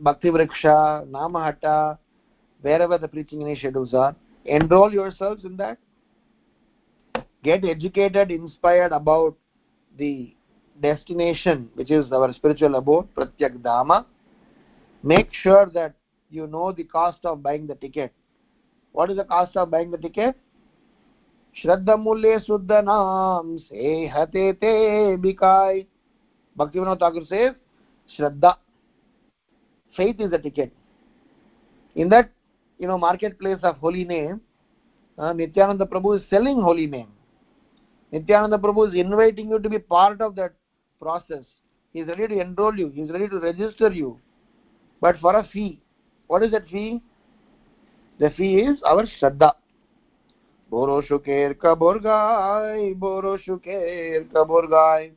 [0.00, 1.98] bhakti vriksha namahatta
[2.62, 4.14] wherever the preaching initiatives are.
[4.44, 5.78] Enroll yourselves in that.
[7.42, 9.36] Get educated inspired about
[9.96, 10.34] the
[10.80, 14.04] destination which is our spiritual abode pratyak dhama
[15.02, 15.94] make sure that
[16.30, 18.12] you know the cost of buying the ticket.
[18.92, 20.36] What is the cost of buying the ticket?
[21.62, 25.86] Shraddha shraddhamulye suddhanam sehate te bikai.
[26.58, 27.54] Bhaktivinoda thakur says
[28.16, 28.56] shraddha
[29.96, 30.72] faith is the ticket.
[31.94, 32.30] In that
[32.78, 34.40] you know marketplace of holy name
[35.18, 37.08] uh, nityananda prabhu is selling holy name.
[38.12, 40.52] Nityananda prabhu is inviting you to be part of that
[41.00, 41.44] process.
[41.92, 42.88] He is ready to enroll you.
[42.90, 44.20] He is ready to register you.
[45.00, 45.80] But for a fee.
[46.26, 47.00] What is that fee?
[48.18, 49.52] The fee is our Shraddha.
[50.70, 55.12] Boro Shuker Kaburgai, Boro Shuker Kaburgai.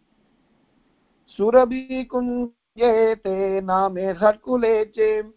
[1.37, 5.29] Surabhi Kunjete Name Satkuleche.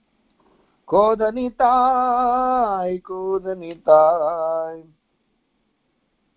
[0.87, 4.85] Kodanitai, Kodanitai.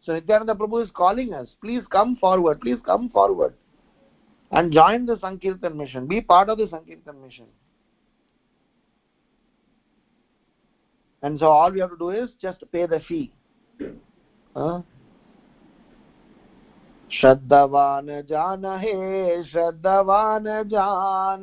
[0.04, 1.50] So Nityananda Prabhu is calling us.
[1.62, 2.62] Please come forward.
[2.62, 3.54] Please come forward.
[4.52, 6.08] And join the Sankirtan mission.
[6.08, 7.48] Be part of the Sankirtan mission.
[11.23, 13.33] And so all we have to do is just pay the fee.
[14.57, 14.83] Huh?
[17.13, 21.43] श्रद्धवान जान हे श्रद्धवान जान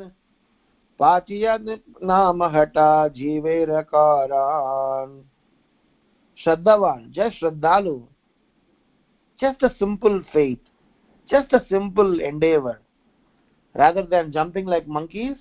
[1.00, 1.70] पाचियन
[2.10, 5.12] नाम हटा जीवे रकारान
[6.44, 8.00] श्रद्धावान just श्रद्धालु
[9.40, 10.60] just a simple faith
[11.30, 12.80] just a simple endeavor
[13.76, 15.36] rather than jumping like monkeys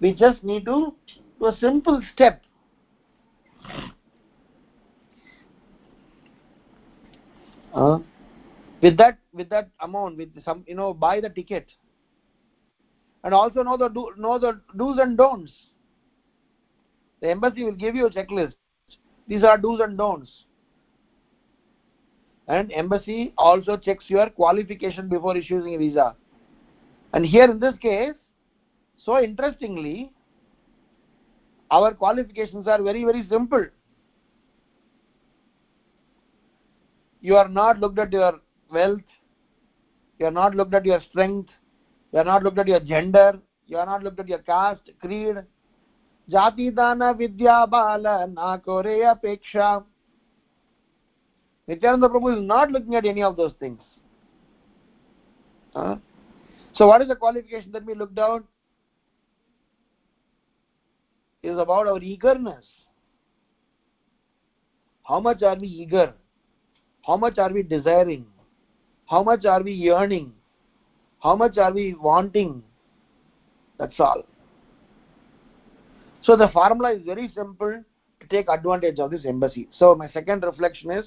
[0.00, 0.94] we just need to
[1.40, 2.42] do a simple step
[7.73, 7.99] Uh,
[8.81, 11.67] with that with that amount with some you know buy the ticket.
[13.23, 15.51] And also know the do, know the do's and don'ts.
[17.21, 18.53] The embassy will give you a checklist.
[19.27, 20.31] These are do's and don'ts.
[22.47, 26.15] And embassy also checks your qualification before issuing a visa.
[27.13, 28.15] And here in this case
[29.05, 30.11] so interestingly
[31.71, 33.65] our qualifications are very very simple
[37.21, 38.39] you are not looked at your
[38.71, 39.01] wealth.
[40.17, 41.49] You are not looked at your strength.
[42.11, 43.39] You are not looked at your gender.
[43.67, 45.35] You are not looked at your caste creed.
[46.29, 49.83] Jati dana vidya bala na kore apeksha.
[51.67, 53.79] Nityananda prabhu is not looking at any of those things.
[55.75, 55.95] Huh?
[56.73, 58.43] so what is the qualification that we look down?
[61.43, 62.65] Is about our eagerness.
[65.03, 66.13] How much are we eager
[67.05, 68.25] how much are we desiring?
[69.07, 70.33] How much are we yearning?
[71.19, 72.63] How much are we wanting?
[73.77, 74.23] That's all.
[76.21, 77.83] So the formula is very simple
[78.19, 79.67] to take advantage of this embassy.
[79.77, 81.05] So my second reflection is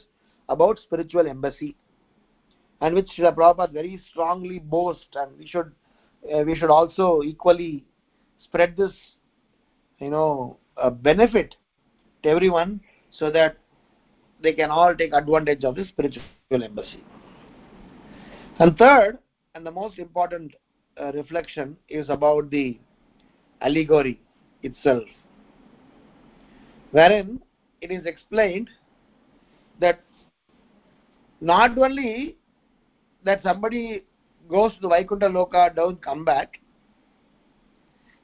[0.49, 1.77] about spiritual embassy
[2.81, 5.73] and which Srila Prabhupada very strongly boast and we should
[6.33, 7.85] uh, we should also equally
[8.43, 8.93] spread this
[10.01, 10.59] you know
[11.03, 11.55] benefit
[12.23, 12.81] to everyone
[13.11, 13.57] so that
[14.45, 16.23] they can all take advantage of this spiritual
[16.53, 17.03] embassy.
[18.61, 19.19] And third
[19.57, 20.53] and the most important
[21.01, 22.79] uh, reflection is about the
[23.61, 24.21] allegory
[24.63, 25.05] itself
[26.95, 27.41] wherein
[27.81, 28.71] it is explained
[29.81, 30.01] that
[31.41, 32.37] not only
[33.25, 34.05] that somebody
[34.49, 36.61] goes to the Vaikuntha Loka, don't come back,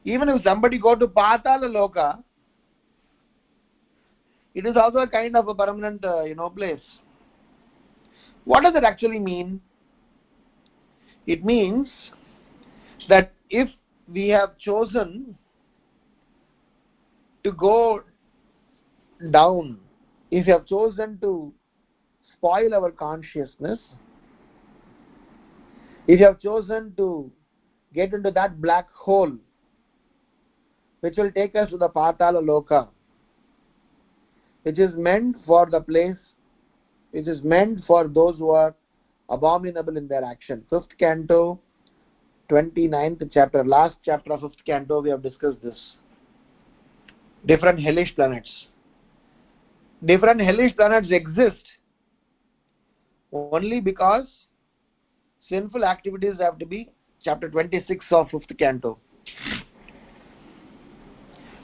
[0.05, 2.23] even if somebody go to Patala Loka,
[4.55, 6.81] it is also a kind of a permanent, uh, you know, place.
[8.45, 9.61] What does it actually mean?
[11.27, 11.89] It means
[13.09, 13.69] that if
[14.13, 15.37] we have chosen
[17.45, 18.03] to go
[19.31, 19.79] down,
[20.31, 21.53] if you have chosen to
[22.37, 23.79] spoil our consciousness,
[26.07, 27.31] if you have chosen to
[27.95, 29.33] get into that black hole,
[31.01, 32.89] which will take us to the Patala Loka,
[34.63, 36.17] which is meant for the place,
[37.13, 38.75] which is meant for those who are
[39.29, 40.65] abominable in their action.
[40.71, 41.59] Fifth canto,
[42.51, 45.79] 29th chapter, last chapter of fifth canto, we have discussed this.
[47.47, 48.51] Different hellish planets.
[50.05, 51.63] Different hellish planets exist
[53.33, 54.27] only because
[55.49, 56.91] sinful activities have to be
[57.23, 58.99] chapter 26 of fifth canto.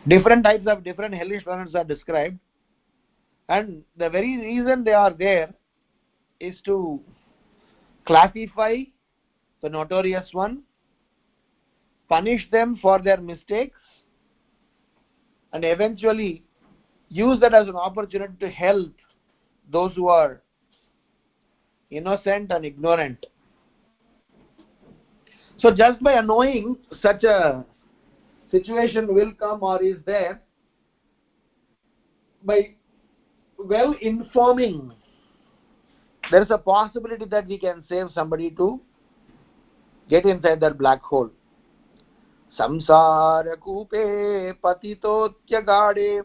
[0.06, 2.38] Different types of different hellish planets are described,
[3.48, 5.52] and the very reason they are there
[6.40, 7.00] is to
[8.06, 8.76] classify
[9.62, 10.62] the notorious one,
[12.08, 13.78] punish them for their mistakes,
[15.52, 16.42] and eventually
[17.08, 18.92] use that as an opportunity to help
[19.70, 20.42] those who are
[21.90, 23.26] innocent and ignorant.
[25.58, 27.64] So just by knowing such a
[28.50, 30.42] situation will come or is there,
[32.44, 32.75] by
[33.59, 34.91] well informing,
[36.23, 38.79] there is a possibility that we can save somebody to
[40.09, 41.29] get inside that black hole.
[42.57, 44.01] संसारकूपे
[44.63, 46.19] पतितोत्यगाढे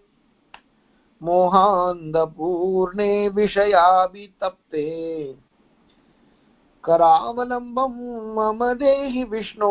[1.21, 4.87] मोहान्धपूर्णे विषयाभितप्ते
[6.85, 7.95] करावलम्बं
[8.37, 9.71] मम देहि विष्णो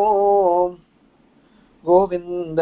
[1.83, 2.59] Govind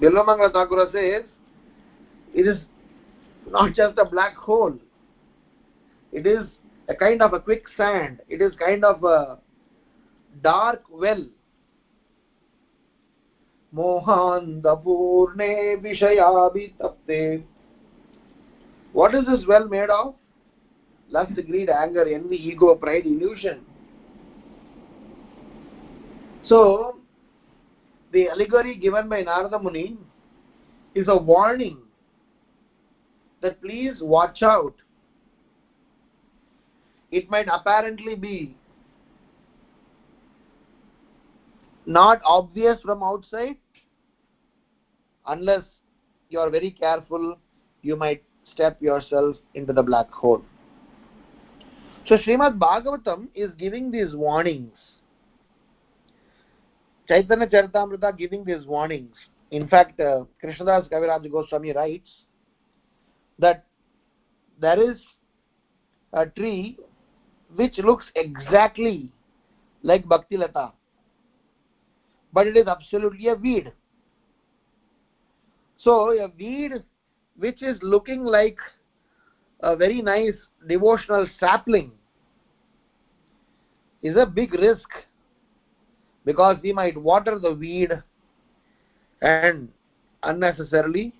[0.00, 1.24] Bilvamangala Thakura says,
[2.34, 2.58] it is
[3.48, 4.78] not just a black hole.
[6.12, 6.46] It is
[6.88, 8.20] a kind of a quicksand.
[8.28, 9.38] It is kind of a
[10.42, 11.24] dark well.
[13.74, 17.44] Mohandapurne Vishayabhitapte.
[18.92, 20.14] What is this well made of?
[21.08, 23.64] Lust, greed, anger, envy, ego, pride, illusion.
[26.44, 26.96] So,
[28.12, 29.96] the allegory given by Narada Muni
[30.94, 31.78] is a warning
[33.40, 34.74] that please watch out.
[37.10, 38.56] It might apparently be
[41.86, 43.56] not obvious from outside
[45.26, 45.62] unless
[46.30, 47.36] you are very careful
[47.82, 50.42] you might step yourself into the black hole
[52.06, 54.78] so Srimad Bhagavatam is giving these warnings
[57.08, 59.14] Chaitanya Charitamrita giving these warnings
[59.50, 62.10] in fact uh, Krishnadas Kaviraj Goswami writes
[63.38, 63.64] that
[64.60, 64.98] there is
[66.12, 66.78] a tree
[67.56, 69.10] which looks exactly
[69.82, 70.72] like Bhakti Lata
[72.32, 73.72] but it is absolutely a weed.
[75.78, 76.72] So, a weed
[77.36, 78.56] which is looking like
[79.60, 80.34] a very nice
[80.68, 81.92] devotional sapling
[84.02, 84.88] is a big risk
[86.24, 87.90] because we might water the weed
[89.20, 89.68] and
[90.22, 91.12] unnecessarily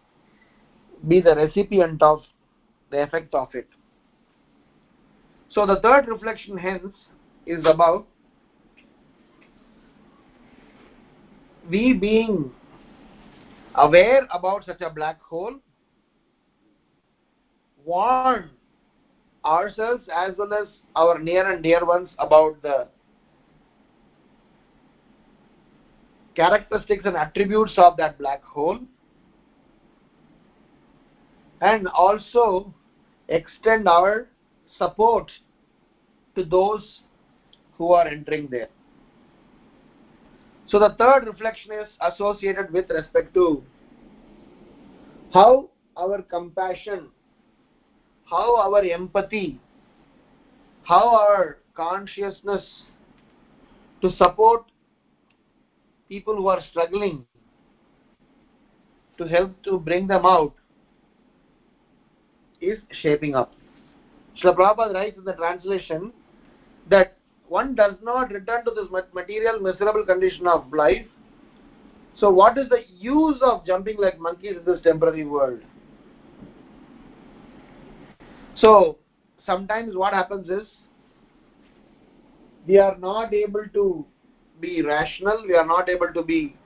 [1.09, 2.23] be the recipient of
[2.91, 3.69] the effect of it.
[5.51, 6.95] So, the third reflection, hence,
[7.47, 8.07] is about
[11.69, 12.53] we being
[13.75, 15.55] aware about such a black hole
[17.85, 18.51] warn
[19.45, 22.87] ourselves as well as our near and dear ones about the
[26.35, 28.79] characteristics and attributes of that black hole.
[31.61, 32.75] And also
[33.29, 34.29] extend our
[34.79, 35.31] support
[36.35, 37.01] to those
[37.79, 38.69] who are entering there.
[40.69, 43.63] So the third reflection is associated with respect to
[45.33, 47.09] how our compassion,
[48.29, 49.61] how our empathy,
[50.85, 52.65] how our consciousness
[54.01, 54.65] to support
[56.13, 57.25] people who are struggling
[59.17, 60.55] to help to bring them out
[62.61, 63.55] is shaping up.
[64.37, 66.13] Srila Prabhupada writes in the translation
[66.91, 67.17] that
[67.49, 71.07] one does not return to this material miserable condition of life.
[72.15, 75.61] So, what is the use of jumping like monkeys in this temporary world?
[78.57, 78.99] So,
[79.47, 80.69] sometimes what happens is
[82.67, 84.07] we are not able to
[84.63, 86.57] be rational, we are not able to be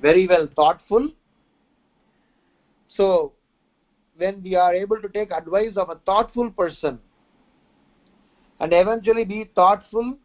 [0.00, 1.10] very well thoughtful.
[2.96, 3.32] So,
[4.16, 6.98] when we are able to take advice of a thoughtful person,
[8.60, 10.16] and eventually be thoughtful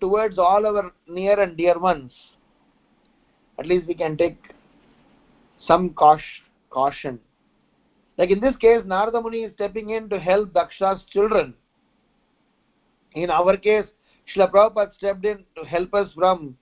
[0.00, 2.12] towards all our near and dear ones
[3.58, 4.38] at least we can take
[5.66, 7.18] some caution
[8.18, 11.54] like in this case narada muni is stepping in to help daksha's children
[13.14, 13.90] in our case
[14.28, 16.56] Srila Prabhupada stepped in to help us from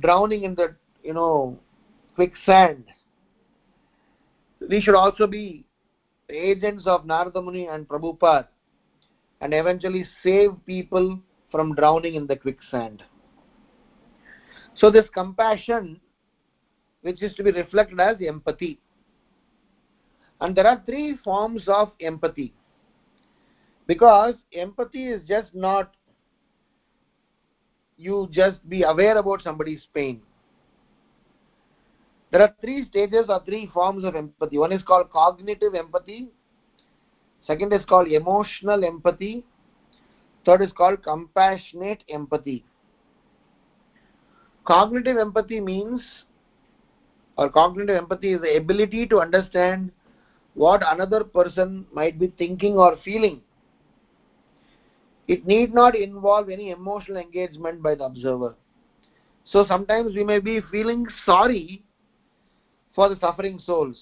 [0.00, 1.58] drowning in the you know
[2.14, 2.84] quicksand
[4.68, 5.64] we should also be
[6.30, 8.48] agents of Narada Muni and Prabhupada
[9.40, 11.18] and eventually save people
[11.50, 13.02] from drowning in the quicksand.
[14.74, 16.00] So, this compassion,
[17.02, 18.78] which is to be reflected as empathy.
[20.40, 22.52] And there are three forms of empathy.
[23.86, 25.94] Because empathy is just not
[27.98, 30.22] you just be aware about somebody's pain.
[32.30, 34.58] There are three stages or three forms of empathy.
[34.58, 36.28] One is called cognitive empathy,
[37.48, 39.42] Second is called emotional empathy.
[40.44, 42.62] Third is called compassionate empathy.
[44.66, 46.02] Cognitive empathy means,
[47.38, 49.90] or cognitive empathy is the ability to understand
[50.52, 53.40] what another person might be thinking or feeling.
[55.28, 58.54] It need not involve any emotional engagement by the observer.
[59.44, 61.82] So sometimes we may be feeling sorry
[62.94, 63.96] for the suffering souls,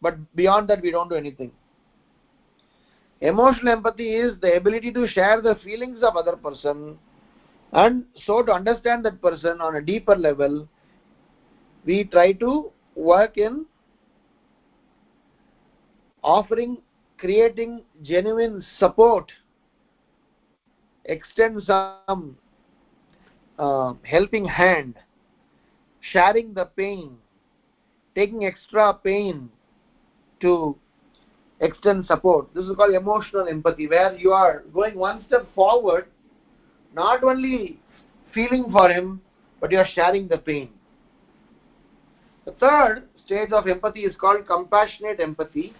[0.00, 1.52] but beyond that we don't do anything
[3.22, 6.98] emotional empathy is the ability to share the feelings of other person
[7.72, 10.68] and so to understand that person on a deeper level
[11.84, 13.64] we try to work in
[16.22, 16.78] offering
[17.18, 19.30] creating genuine support,
[21.04, 22.36] extend some
[23.58, 24.96] uh, helping hand,
[26.00, 27.16] sharing the pain,
[28.14, 29.48] taking extra pain
[30.40, 30.76] to
[31.60, 32.52] extend support.
[32.54, 36.06] This is called emotional empathy, where you are going one step forward,
[36.94, 37.78] not only
[38.34, 39.20] feeling for him,
[39.60, 40.70] but you are sharing the pain.
[42.44, 45.72] The third stage of empathy is called compassionate empathy,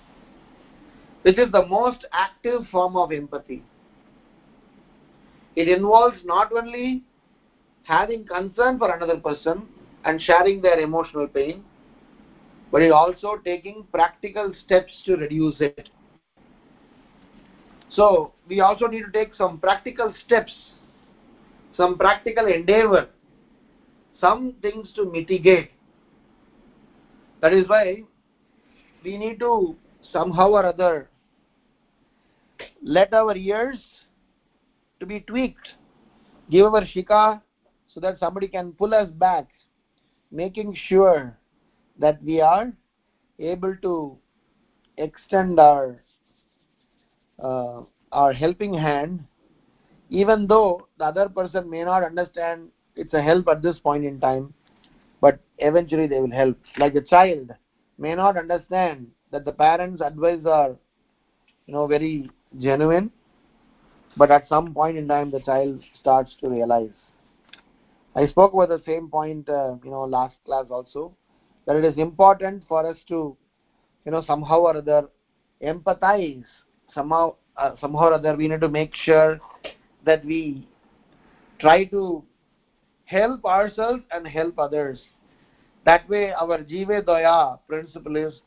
[1.23, 3.65] which is the most active form of empathy.
[5.55, 7.03] It involves not only
[7.85, 9.69] having concern for another person
[10.05, 11.65] and sharing their emotional pain,
[12.71, 15.91] but it also taking practical steps to reduce it.
[17.91, 20.53] So we also need to take some practical steps,
[21.77, 23.09] some practical endeavor,
[24.19, 25.71] some things to mitigate.
[27.43, 28.05] That is why
[29.05, 29.77] we need to
[30.13, 31.11] somehow or other
[32.83, 33.79] let our ears
[35.03, 35.75] to be tweaked,
[36.49, 37.43] give our shika
[37.93, 39.47] so that somebody can pull us back,
[40.31, 41.37] making sure
[41.99, 42.73] that we are
[43.41, 44.17] able to
[44.99, 46.01] extend our
[47.43, 47.81] uh,
[48.13, 49.25] our helping hand
[50.11, 54.21] even though the other person may not understand it's a help at this point in
[54.21, 54.53] time
[55.21, 56.57] but eventually they will help.
[56.77, 57.51] Like a child
[57.99, 60.77] may not understand that the parents advice are
[61.67, 63.11] you know very genuine
[64.17, 66.91] but at some point in time the child starts to realize.
[68.15, 71.15] I spoke about the same point uh, you know last class also
[71.67, 73.37] that it is important for us to
[74.05, 75.09] you know somehow or other
[75.63, 76.45] empathize.
[76.95, 79.41] Somehow uh, somehow or other we need to make sure
[80.05, 80.69] that we
[81.59, 82.23] try to
[83.05, 85.01] help ourselves and help others.
[85.85, 88.41] That way our jiva daya principle is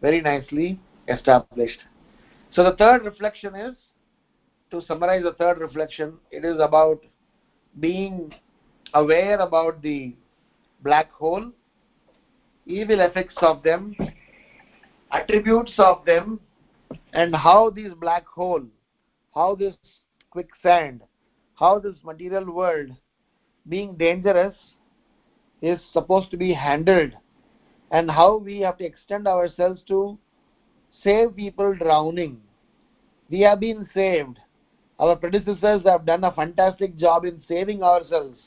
[0.00, 1.80] very nicely established.
[2.52, 3.76] So the third reflection is
[4.72, 7.04] to summarize the third reflection it is about
[7.80, 8.32] being
[8.94, 10.14] aware about the
[10.82, 11.46] black hole
[12.66, 13.94] evil effects of them
[15.12, 16.40] attributes of them
[17.12, 18.66] and how this black hole
[19.34, 19.76] how this
[20.30, 21.00] quicksand
[21.54, 22.90] how this material world
[23.68, 24.56] being dangerous
[25.62, 27.12] is supposed to be handled
[27.92, 30.18] and how we have to extend ourselves to
[31.04, 32.40] save people drowning.
[33.30, 34.38] We have been saved
[35.02, 38.38] our predecessors have done a fantastic job in saving ourselves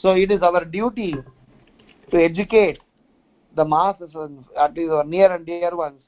[0.00, 1.14] so it is our duty
[2.10, 2.78] to educate
[3.56, 4.14] the masses,
[4.58, 6.00] at least our near and dear ones,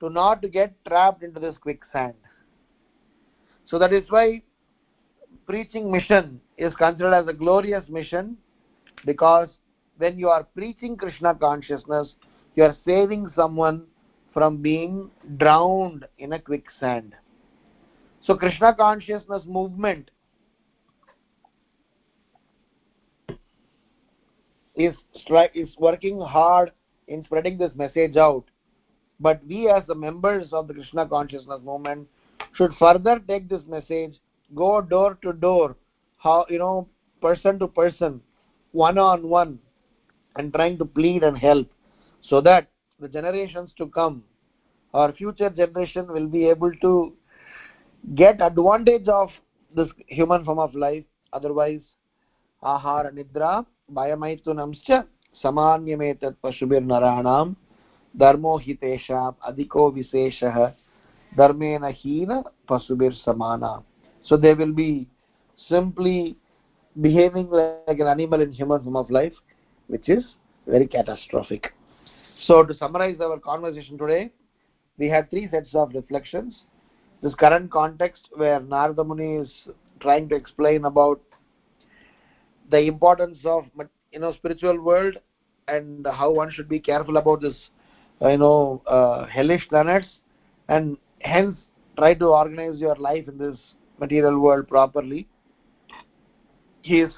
[0.00, 2.14] to not get trapped into this quicksand.
[3.66, 4.42] So that is why
[5.46, 8.36] preaching mission is considered as a glorious mission
[9.06, 9.48] because
[9.96, 12.08] when you are preaching Krishna consciousness,
[12.54, 13.84] you are saving someone
[14.34, 17.14] from being drowned in a quicksand.
[18.28, 20.10] So Krishna consciousness movement
[24.76, 24.94] is
[25.54, 26.72] is working hard
[27.06, 28.44] in spreading this message out.
[29.18, 32.06] But we, as the members of the Krishna consciousness movement,
[32.52, 34.20] should further take this message,
[34.54, 35.74] go door to door,
[36.18, 36.86] how you know,
[37.22, 38.20] person to person,
[38.72, 39.58] one on one,
[40.36, 41.66] and trying to plead and help,
[42.20, 42.68] so that
[43.00, 44.22] the generations to come,
[44.92, 47.14] our future generation, will be able to
[48.03, 49.29] get advantage of
[49.73, 51.05] this human form of life.
[51.33, 51.81] Otherwise,
[52.63, 54.89] ahara nidra भयमैथुनंश्च
[55.43, 57.45] सामान्यमेतत् पशुभिर्नराणां
[58.15, 60.57] धर्मो हि तेषाम् अधिको विशेषः
[61.31, 63.73] धर्मेण हीन पशुभिर्समाना
[64.25, 65.07] so they will be
[65.69, 66.37] simply
[66.95, 69.33] behaving like an animal in human form of life
[69.89, 70.23] which is
[70.67, 71.73] very catastrophic
[72.39, 74.31] so to summarize our conversation today
[74.99, 76.63] we had three sets of reflections
[77.22, 79.50] this current context where narada muni is
[80.00, 81.20] trying to explain about
[82.70, 83.64] the importance of
[84.12, 85.16] you know spiritual world
[85.66, 87.56] and how one should be careful about this
[88.22, 90.06] uh, you know uh, hellish planets
[90.68, 91.56] and hence
[91.96, 93.58] try to organize your life in this
[93.98, 95.26] material world properly.
[96.82, 97.12] He is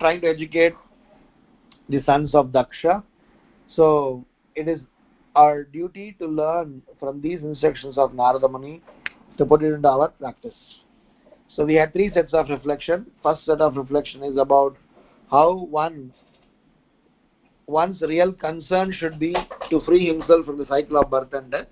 [0.00, 0.74] trying to educate
[1.88, 3.02] the sons of daksha.
[3.74, 4.24] So
[4.56, 4.80] it is
[5.36, 8.82] our duty to learn from these instructions of narada muni
[9.38, 10.54] to put it into our practice.
[11.48, 13.06] So we had three sets of reflection.
[13.22, 14.76] First set of reflection is about
[15.30, 16.12] how one
[17.66, 19.34] one's real concern should be
[19.70, 21.66] to free himself from the cycle of birth and death.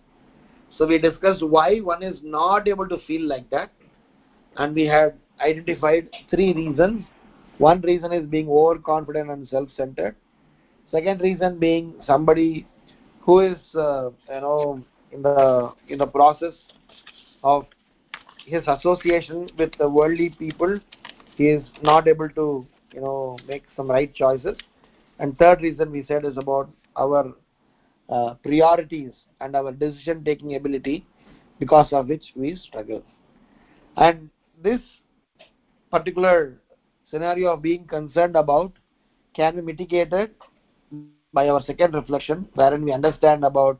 [0.77, 3.73] So we discussed why one is not able to feel like that.
[4.57, 7.05] And we had identified three reasons.
[7.59, 10.15] One reason is being overconfident and self-centered.
[10.91, 12.67] Second reason being somebody
[13.21, 14.83] who is uh, you know
[15.13, 16.55] in the in the process
[17.43, 17.67] of
[18.45, 20.79] his association with the worldly people
[21.37, 24.57] he is not able to you know make some right choices.
[25.19, 27.33] And third reason we said is about our
[28.09, 31.07] uh, priorities and our decision taking ability
[31.59, 33.03] because of which we struggle.
[33.97, 34.31] And
[34.63, 34.81] this
[35.91, 36.61] particular
[37.11, 38.73] scenario of being concerned about
[39.35, 40.31] can be mitigated
[40.91, 43.79] by our second reflection wherein we understand about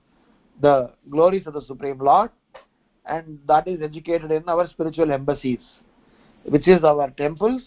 [0.61, 2.31] the glories of the supreme lord
[3.09, 5.61] and that is educated in our spiritual embassies
[6.45, 7.63] which is our temples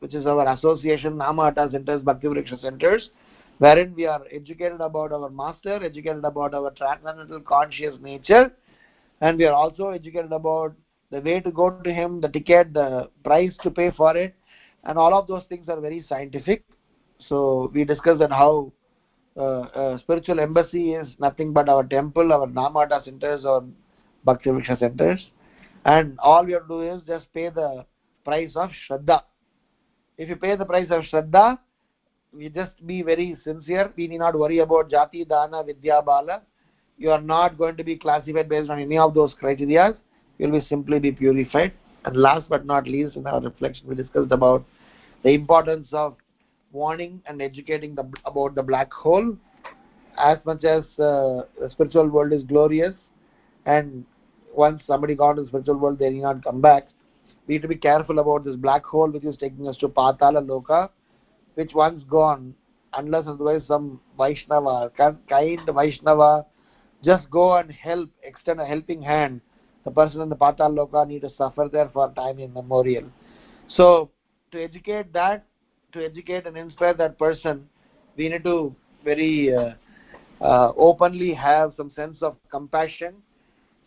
[0.00, 3.10] which is our association namata centers bhakti vriksha centers
[3.58, 8.44] wherein we are educated about our master educated about our transcendental conscious nature
[9.20, 10.74] and we are also educated about
[11.10, 14.34] the way to go to him the ticket the price to pay for it
[14.84, 16.64] and all of those things are very scientific.
[17.28, 18.72] So we discussed that how
[19.36, 23.64] uh, uh, spiritual embassy is nothing but our temple our namata centers or
[24.24, 25.26] bhakti vriksha centers.
[25.84, 27.84] And all we have to do is just pay the
[28.24, 29.22] price of shraddha.
[30.16, 31.58] If you pay the price of shraddha
[32.32, 33.92] we just be very sincere.
[33.96, 36.42] We need not worry about jati dana vidya bala.
[36.96, 39.96] You are not going to be classified based on any of those criteria.
[40.38, 41.72] You will be simply be purified.
[42.04, 44.64] And last but not least in our reflection we discussed about
[45.22, 46.16] the importance of
[46.72, 49.36] warning and educating the, about the black hole.
[50.18, 52.94] As much as uh, the spiritual world is glorious
[53.66, 54.04] and
[54.54, 56.88] once somebody got in the spiritual world they need not come back.
[57.46, 60.44] We need to be careful about this black hole which is taking us to patala
[60.46, 60.90] loka
[61.54, 62.54] which once gone
[62.94, 66.46] unless otherwise some vaishnava kind vaishnava
[67.02, 69.40] just go and help extend a helping hand.
[69.84, 73.04] The person in the patala loka need to suffer there for time immemorial.
[73.68, 74.10] So
[74.52, 75.44] to educate that
[75.92, 77.68] to educate and inspire that person
[78.16, 78.74] we need to
[79.04, 79.72] very uh,
[80.40, 83.14] uh, openly have some sense of compassion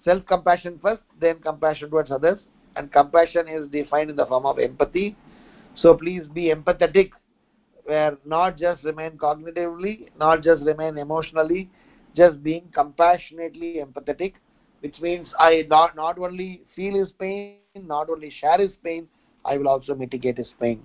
[0.06, 2.40] self compassion first then compassion towards others.
[2.78, 5.18] And compassion is defined in the form of empathy.
[5.76, 7.12] So please be empathetic
[7.86, 11.70] where not just remain cognitively not just remain emotionally
[12.16, 14.34] just being compassionately empathetic
[14.82, 19.58] which means i not not only feel his pain not only share his pain i
[19.58, 20.82] will also mitigate his pain.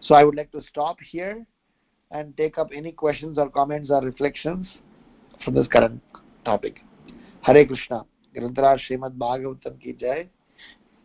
[0.00, 1.46] So i would like to stop here
[2.10, 4.66] and take up any questions or comments or reflections
[5.44, 6.00] from this current
[6.44, 6.80] topic.
[7.42, 8.04] Hare krishna
[8.35, 10.27] ग्रंथराज Shrimad Bhagavatam की जय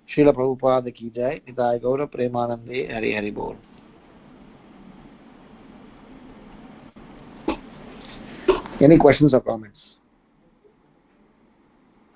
[0.09, 3.57] शिल प्रभुपाद की जय निताय गौर प्रेमानंदे हरि हरि बोल
[8.81, 9.83] any questions or comments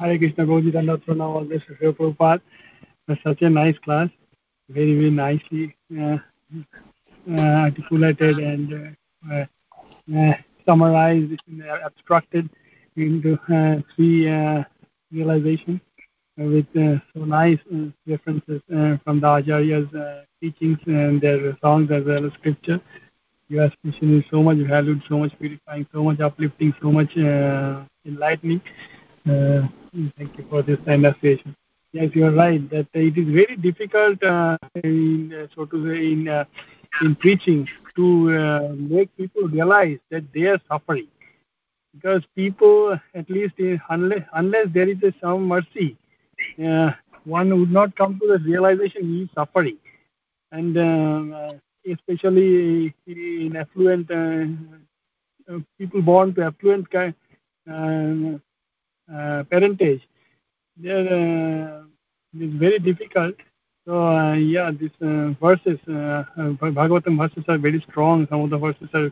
[0.00, 2.40] Hare Krishna Gauji Dandat Pranam all this Sri Prabhupada
[3.22, 4.08] such a nice class
[4.70, 6.18] very very nicely uh,
[7.26, 8.96] uh, articulated and
[9.32, 9.44] uh,
[10.18, 10.32] uh,
[10.66, 11.40] summarized
[11.84, 12.50] abstracted
[12.96, 14.62] into uh, three uh,
[15.13, 15.79] realization
[16.41, 21.55] uh, with uh, so nice uh, references uh, from the Acharya's uh, teachings and their
[21.61, 22.81] songs as well as scripture.
[23.49, 27.83] Your expression is so much valued, so much purifying, so much uplifting, so much uh,
[28.05, 28.61] enlightening.
[29.25, 31.55] thank you for this kind of session.
[31.91, 34.17] Yes, you are right that it is very difficult,
[34.83, 36.45] in, so to say, in
[37.01, 41.07] in preaching to make people realize that they are suffering
[41.93, 43.55] because people at least
[43.89, 45.97] unless unless there is a some mercy
[46.65, 46.91] uh,
[47.25, 49.77] one would not come to the realization he is suffering.
[50.51, 51.53] And uh,
[51.89, 54.45] especially in affluent uh,
[55.51, 57.13] uh people born to affluent kind,
[57.69, 58.37] uh,
[59.13, 60.01] uh, parentage
[60.77, 61.83] there
[62.35, 63.35] it's very difficult.
[63.85, 68.27] So yeah these verses bhagavatam verses are very strong.
[68.29, 69.11] Some of the verses are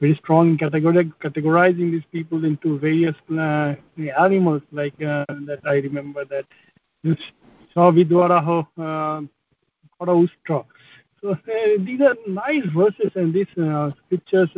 [0.00, 3.74] very strong in categorizing these people into various uh,
[4.18, 6.44] animals like uh, that I remember that
[7.74, 9.20] Savidwaraho uh,
[10.00, 10.64] Ustra.
[11.20, 11.36] So uh,
[11.80, 14.50] these are nice verses and these uh, scriptures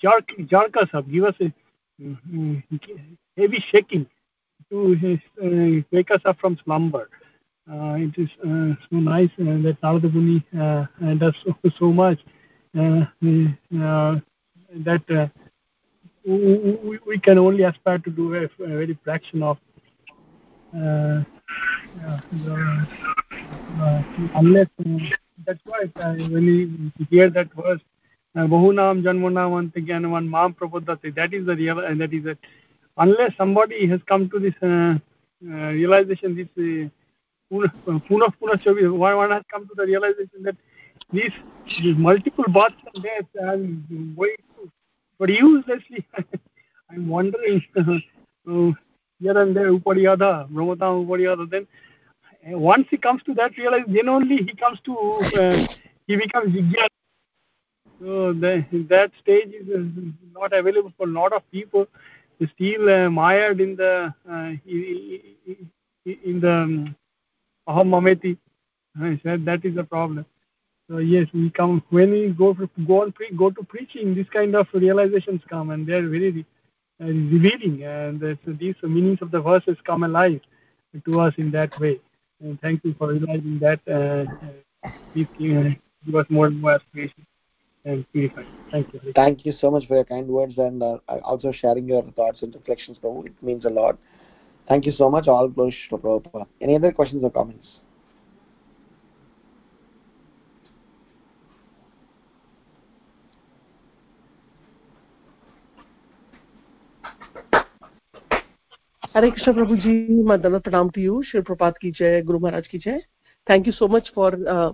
[0.00, 2.76] jerk, jerk us up, give us a uh,
[3.36, 4.06] heavy shaking
[4.70, 5.18] to
[5.92, 7.08] wake us up from slumber.
[7.68, 10.44] It is so nice that Narada Muni
[11.18, 12.18] does so, so much
[12.76, 13.06] Uh,
[13.80, 14.16] uh,
[14.84, 15.28] that uh,
[16.26, 19.56] we, can only aspire to do a, very fraction of
[20.76, 21.22] uh,
[22.06, 22.20] uh,
[24.34, 24.98] unless uh,
[25.46, 25.86] that's why
[26.28, 27.80] when you hear that verse
[28.36, 32.38] bahunam janmunam antagyanam mam prabuddhati that is the real and that is that
[32.98, 34.54] unless somebody has come to this
[35.40, 36.90] realization this
[37.48, 40.56] uh, puna one has come to the realization that
[41.12, 41.32] these,
[41.96, 44.70] multiple births and deaths and way too,
[45.18, 46.06] but uselessly
[46.90, 48.70] I'm wondering uh,
[49.18, 51.66] here and there, Upadiyada, Brahmatam then
[52.48, 55.66] once he comes to that realization, then only he comes to, uh,
[56.06, 56.86] he becomes Jigyan.
[58.00, 59.66] So the, that stage is
[60.32, 61.86] not available for a lot of people.
[62.54, 66.96] Still uh, mired in the, uh, in the um,
[67.66, 68.38] Aham.
[69.00, 70.26] I said that is the problem.
[70.88, 72.54] So yes, we come when we go
[72.86, 74.14] go on pre, go to preaching.
[74.14, 76.46] This kind of realizations come, and they are very
[77.00, 80.40] uh, revealing, and uh, so these meanings of the verses come alive
[81.04, 82.00] to us in that way.
[82.40, 83.80] And thank you for realizing that.
[83.88, 84.26] Uh,
[85.12, 85.70] please uh,
[86.04, 87.26] give us more and more aspiration
[87.84, 88.42] and purify.
[88.70, 89.00] Thank you.
[89.14, 92.54] Thank you so much for your kind words and uh, also sharing your thoughts and
[92.54, 92.98] reflections.
[93.02, 93.98] It means a lot.
[94.68, 95.28] Thank you so much.
[95.28, 96.46] All glory to Prabhupada.
[96.60, 97.66] Any other questions or comments?
[109.16, 111.90] Hare Krishna Prabhuji, Madana Pranam to you, Shri Prabhupada ki
[112.26, 112.82] Guru Maharaj ki.
[113.46, 114.72] Thank you so much for uh,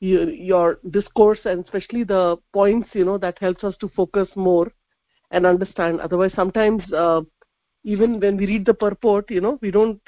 [0.00, 4.72] your, your discourse and especially the points, you know, that helps us to focus more
[5.30, 6.00] and understand.
[6.00, 7.20] Otherwise, sometimes uh,
[7.84, 10.00] even when we read the purport, you know, we don't,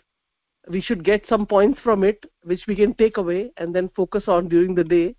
[0.68, 4.25] we should get some points from it which we can take away and then focus
[4.27, 5.14] on during the day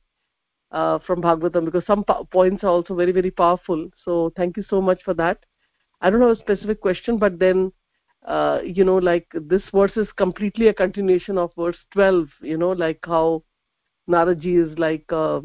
[0.74, 3.90] uh, from Bhagavatam because some points are also very, very powerful.
[4.04, 5.38] So thank you so much for that.
[6.02, 7.72] I don't have a specific question, but then
[8.26, 12.72] uh, you know like this verse is completely a continuation of verse 12 you know
[12.72, 13.44] like how
[14.10, 15.42] naraji is like uh,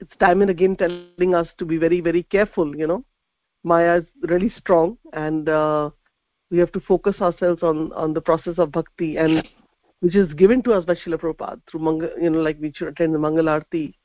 [0.00, 3.04] it's time and again telling us to be very very careful you know.
[3.38, 5.88] Maya is really strong and uh,
[6.50, 9.46] we have to focus ourselves on on the process of bhakti and
[10.00, 12.88] which is given to us by Srila Prabhupada through Manga, you know like we should
[12.88, 13.96] attend the Mangal Arti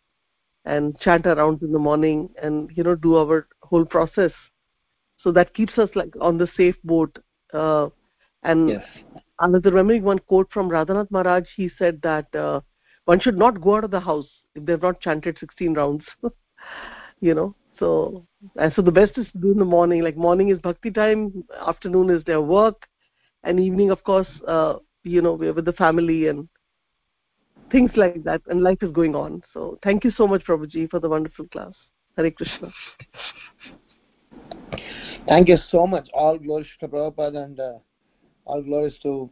[0.66, 4.32] and chant around in the morning and you know do our whole process.
[5.20, 7.18] So that keeps us like on the safe boat
[7.54, 7.90] uh,
[8.44, 8.86] and yes.
[9.40, 12.62] another remembering one quote from Radhanath Maharaj, he said that uh,
[13.06, 16.06] one should not go out of the house if they've not chanted 16 rounds.
[17.20, 18.26] you know, so
[18.58, 20.02] and so the best is to do in the morning.
[20.02, 22.88] Like morning is bhakti time, afternoon is their work,
[23.44, 26.48] and evening, of course, uh, you know, we're with the family and
[27.72, 29.44] things like that, and life is going on.
[29.54, 31.74] So thank you so much, Prabhuji, for the wonderful class.
[32.16, 32.72] Hare Krishna.
[35.28, 36.10] Thank you so much.
[36.14, 37.74] All glories to Prabhupada and uh,
[38.46, 39.30] all glories to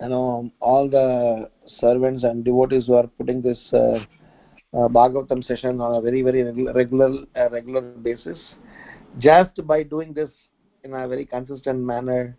[0.00, 1.50] you know all the
[1.80, 3.98] servants and devotees who are putting this uh,
[4.76, 6.42] uh, Bhagavatam session on a very very
[6.72, 8.38] regular uh, regular basis.
[9.18, 10.30] Just by doing this
[10.82, 12.36] in a very consistent manner,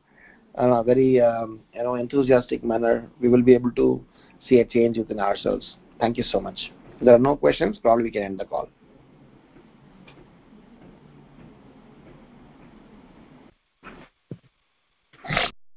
[0.58, 4.04] in a very um, you know enthusiastic manner, we will be able to
[4.48, 5.78] see a change within ourselves.
[6.00, 6.72] Thank you so much.
[7.00, 8.70] If there are no questions, probably we can end the call.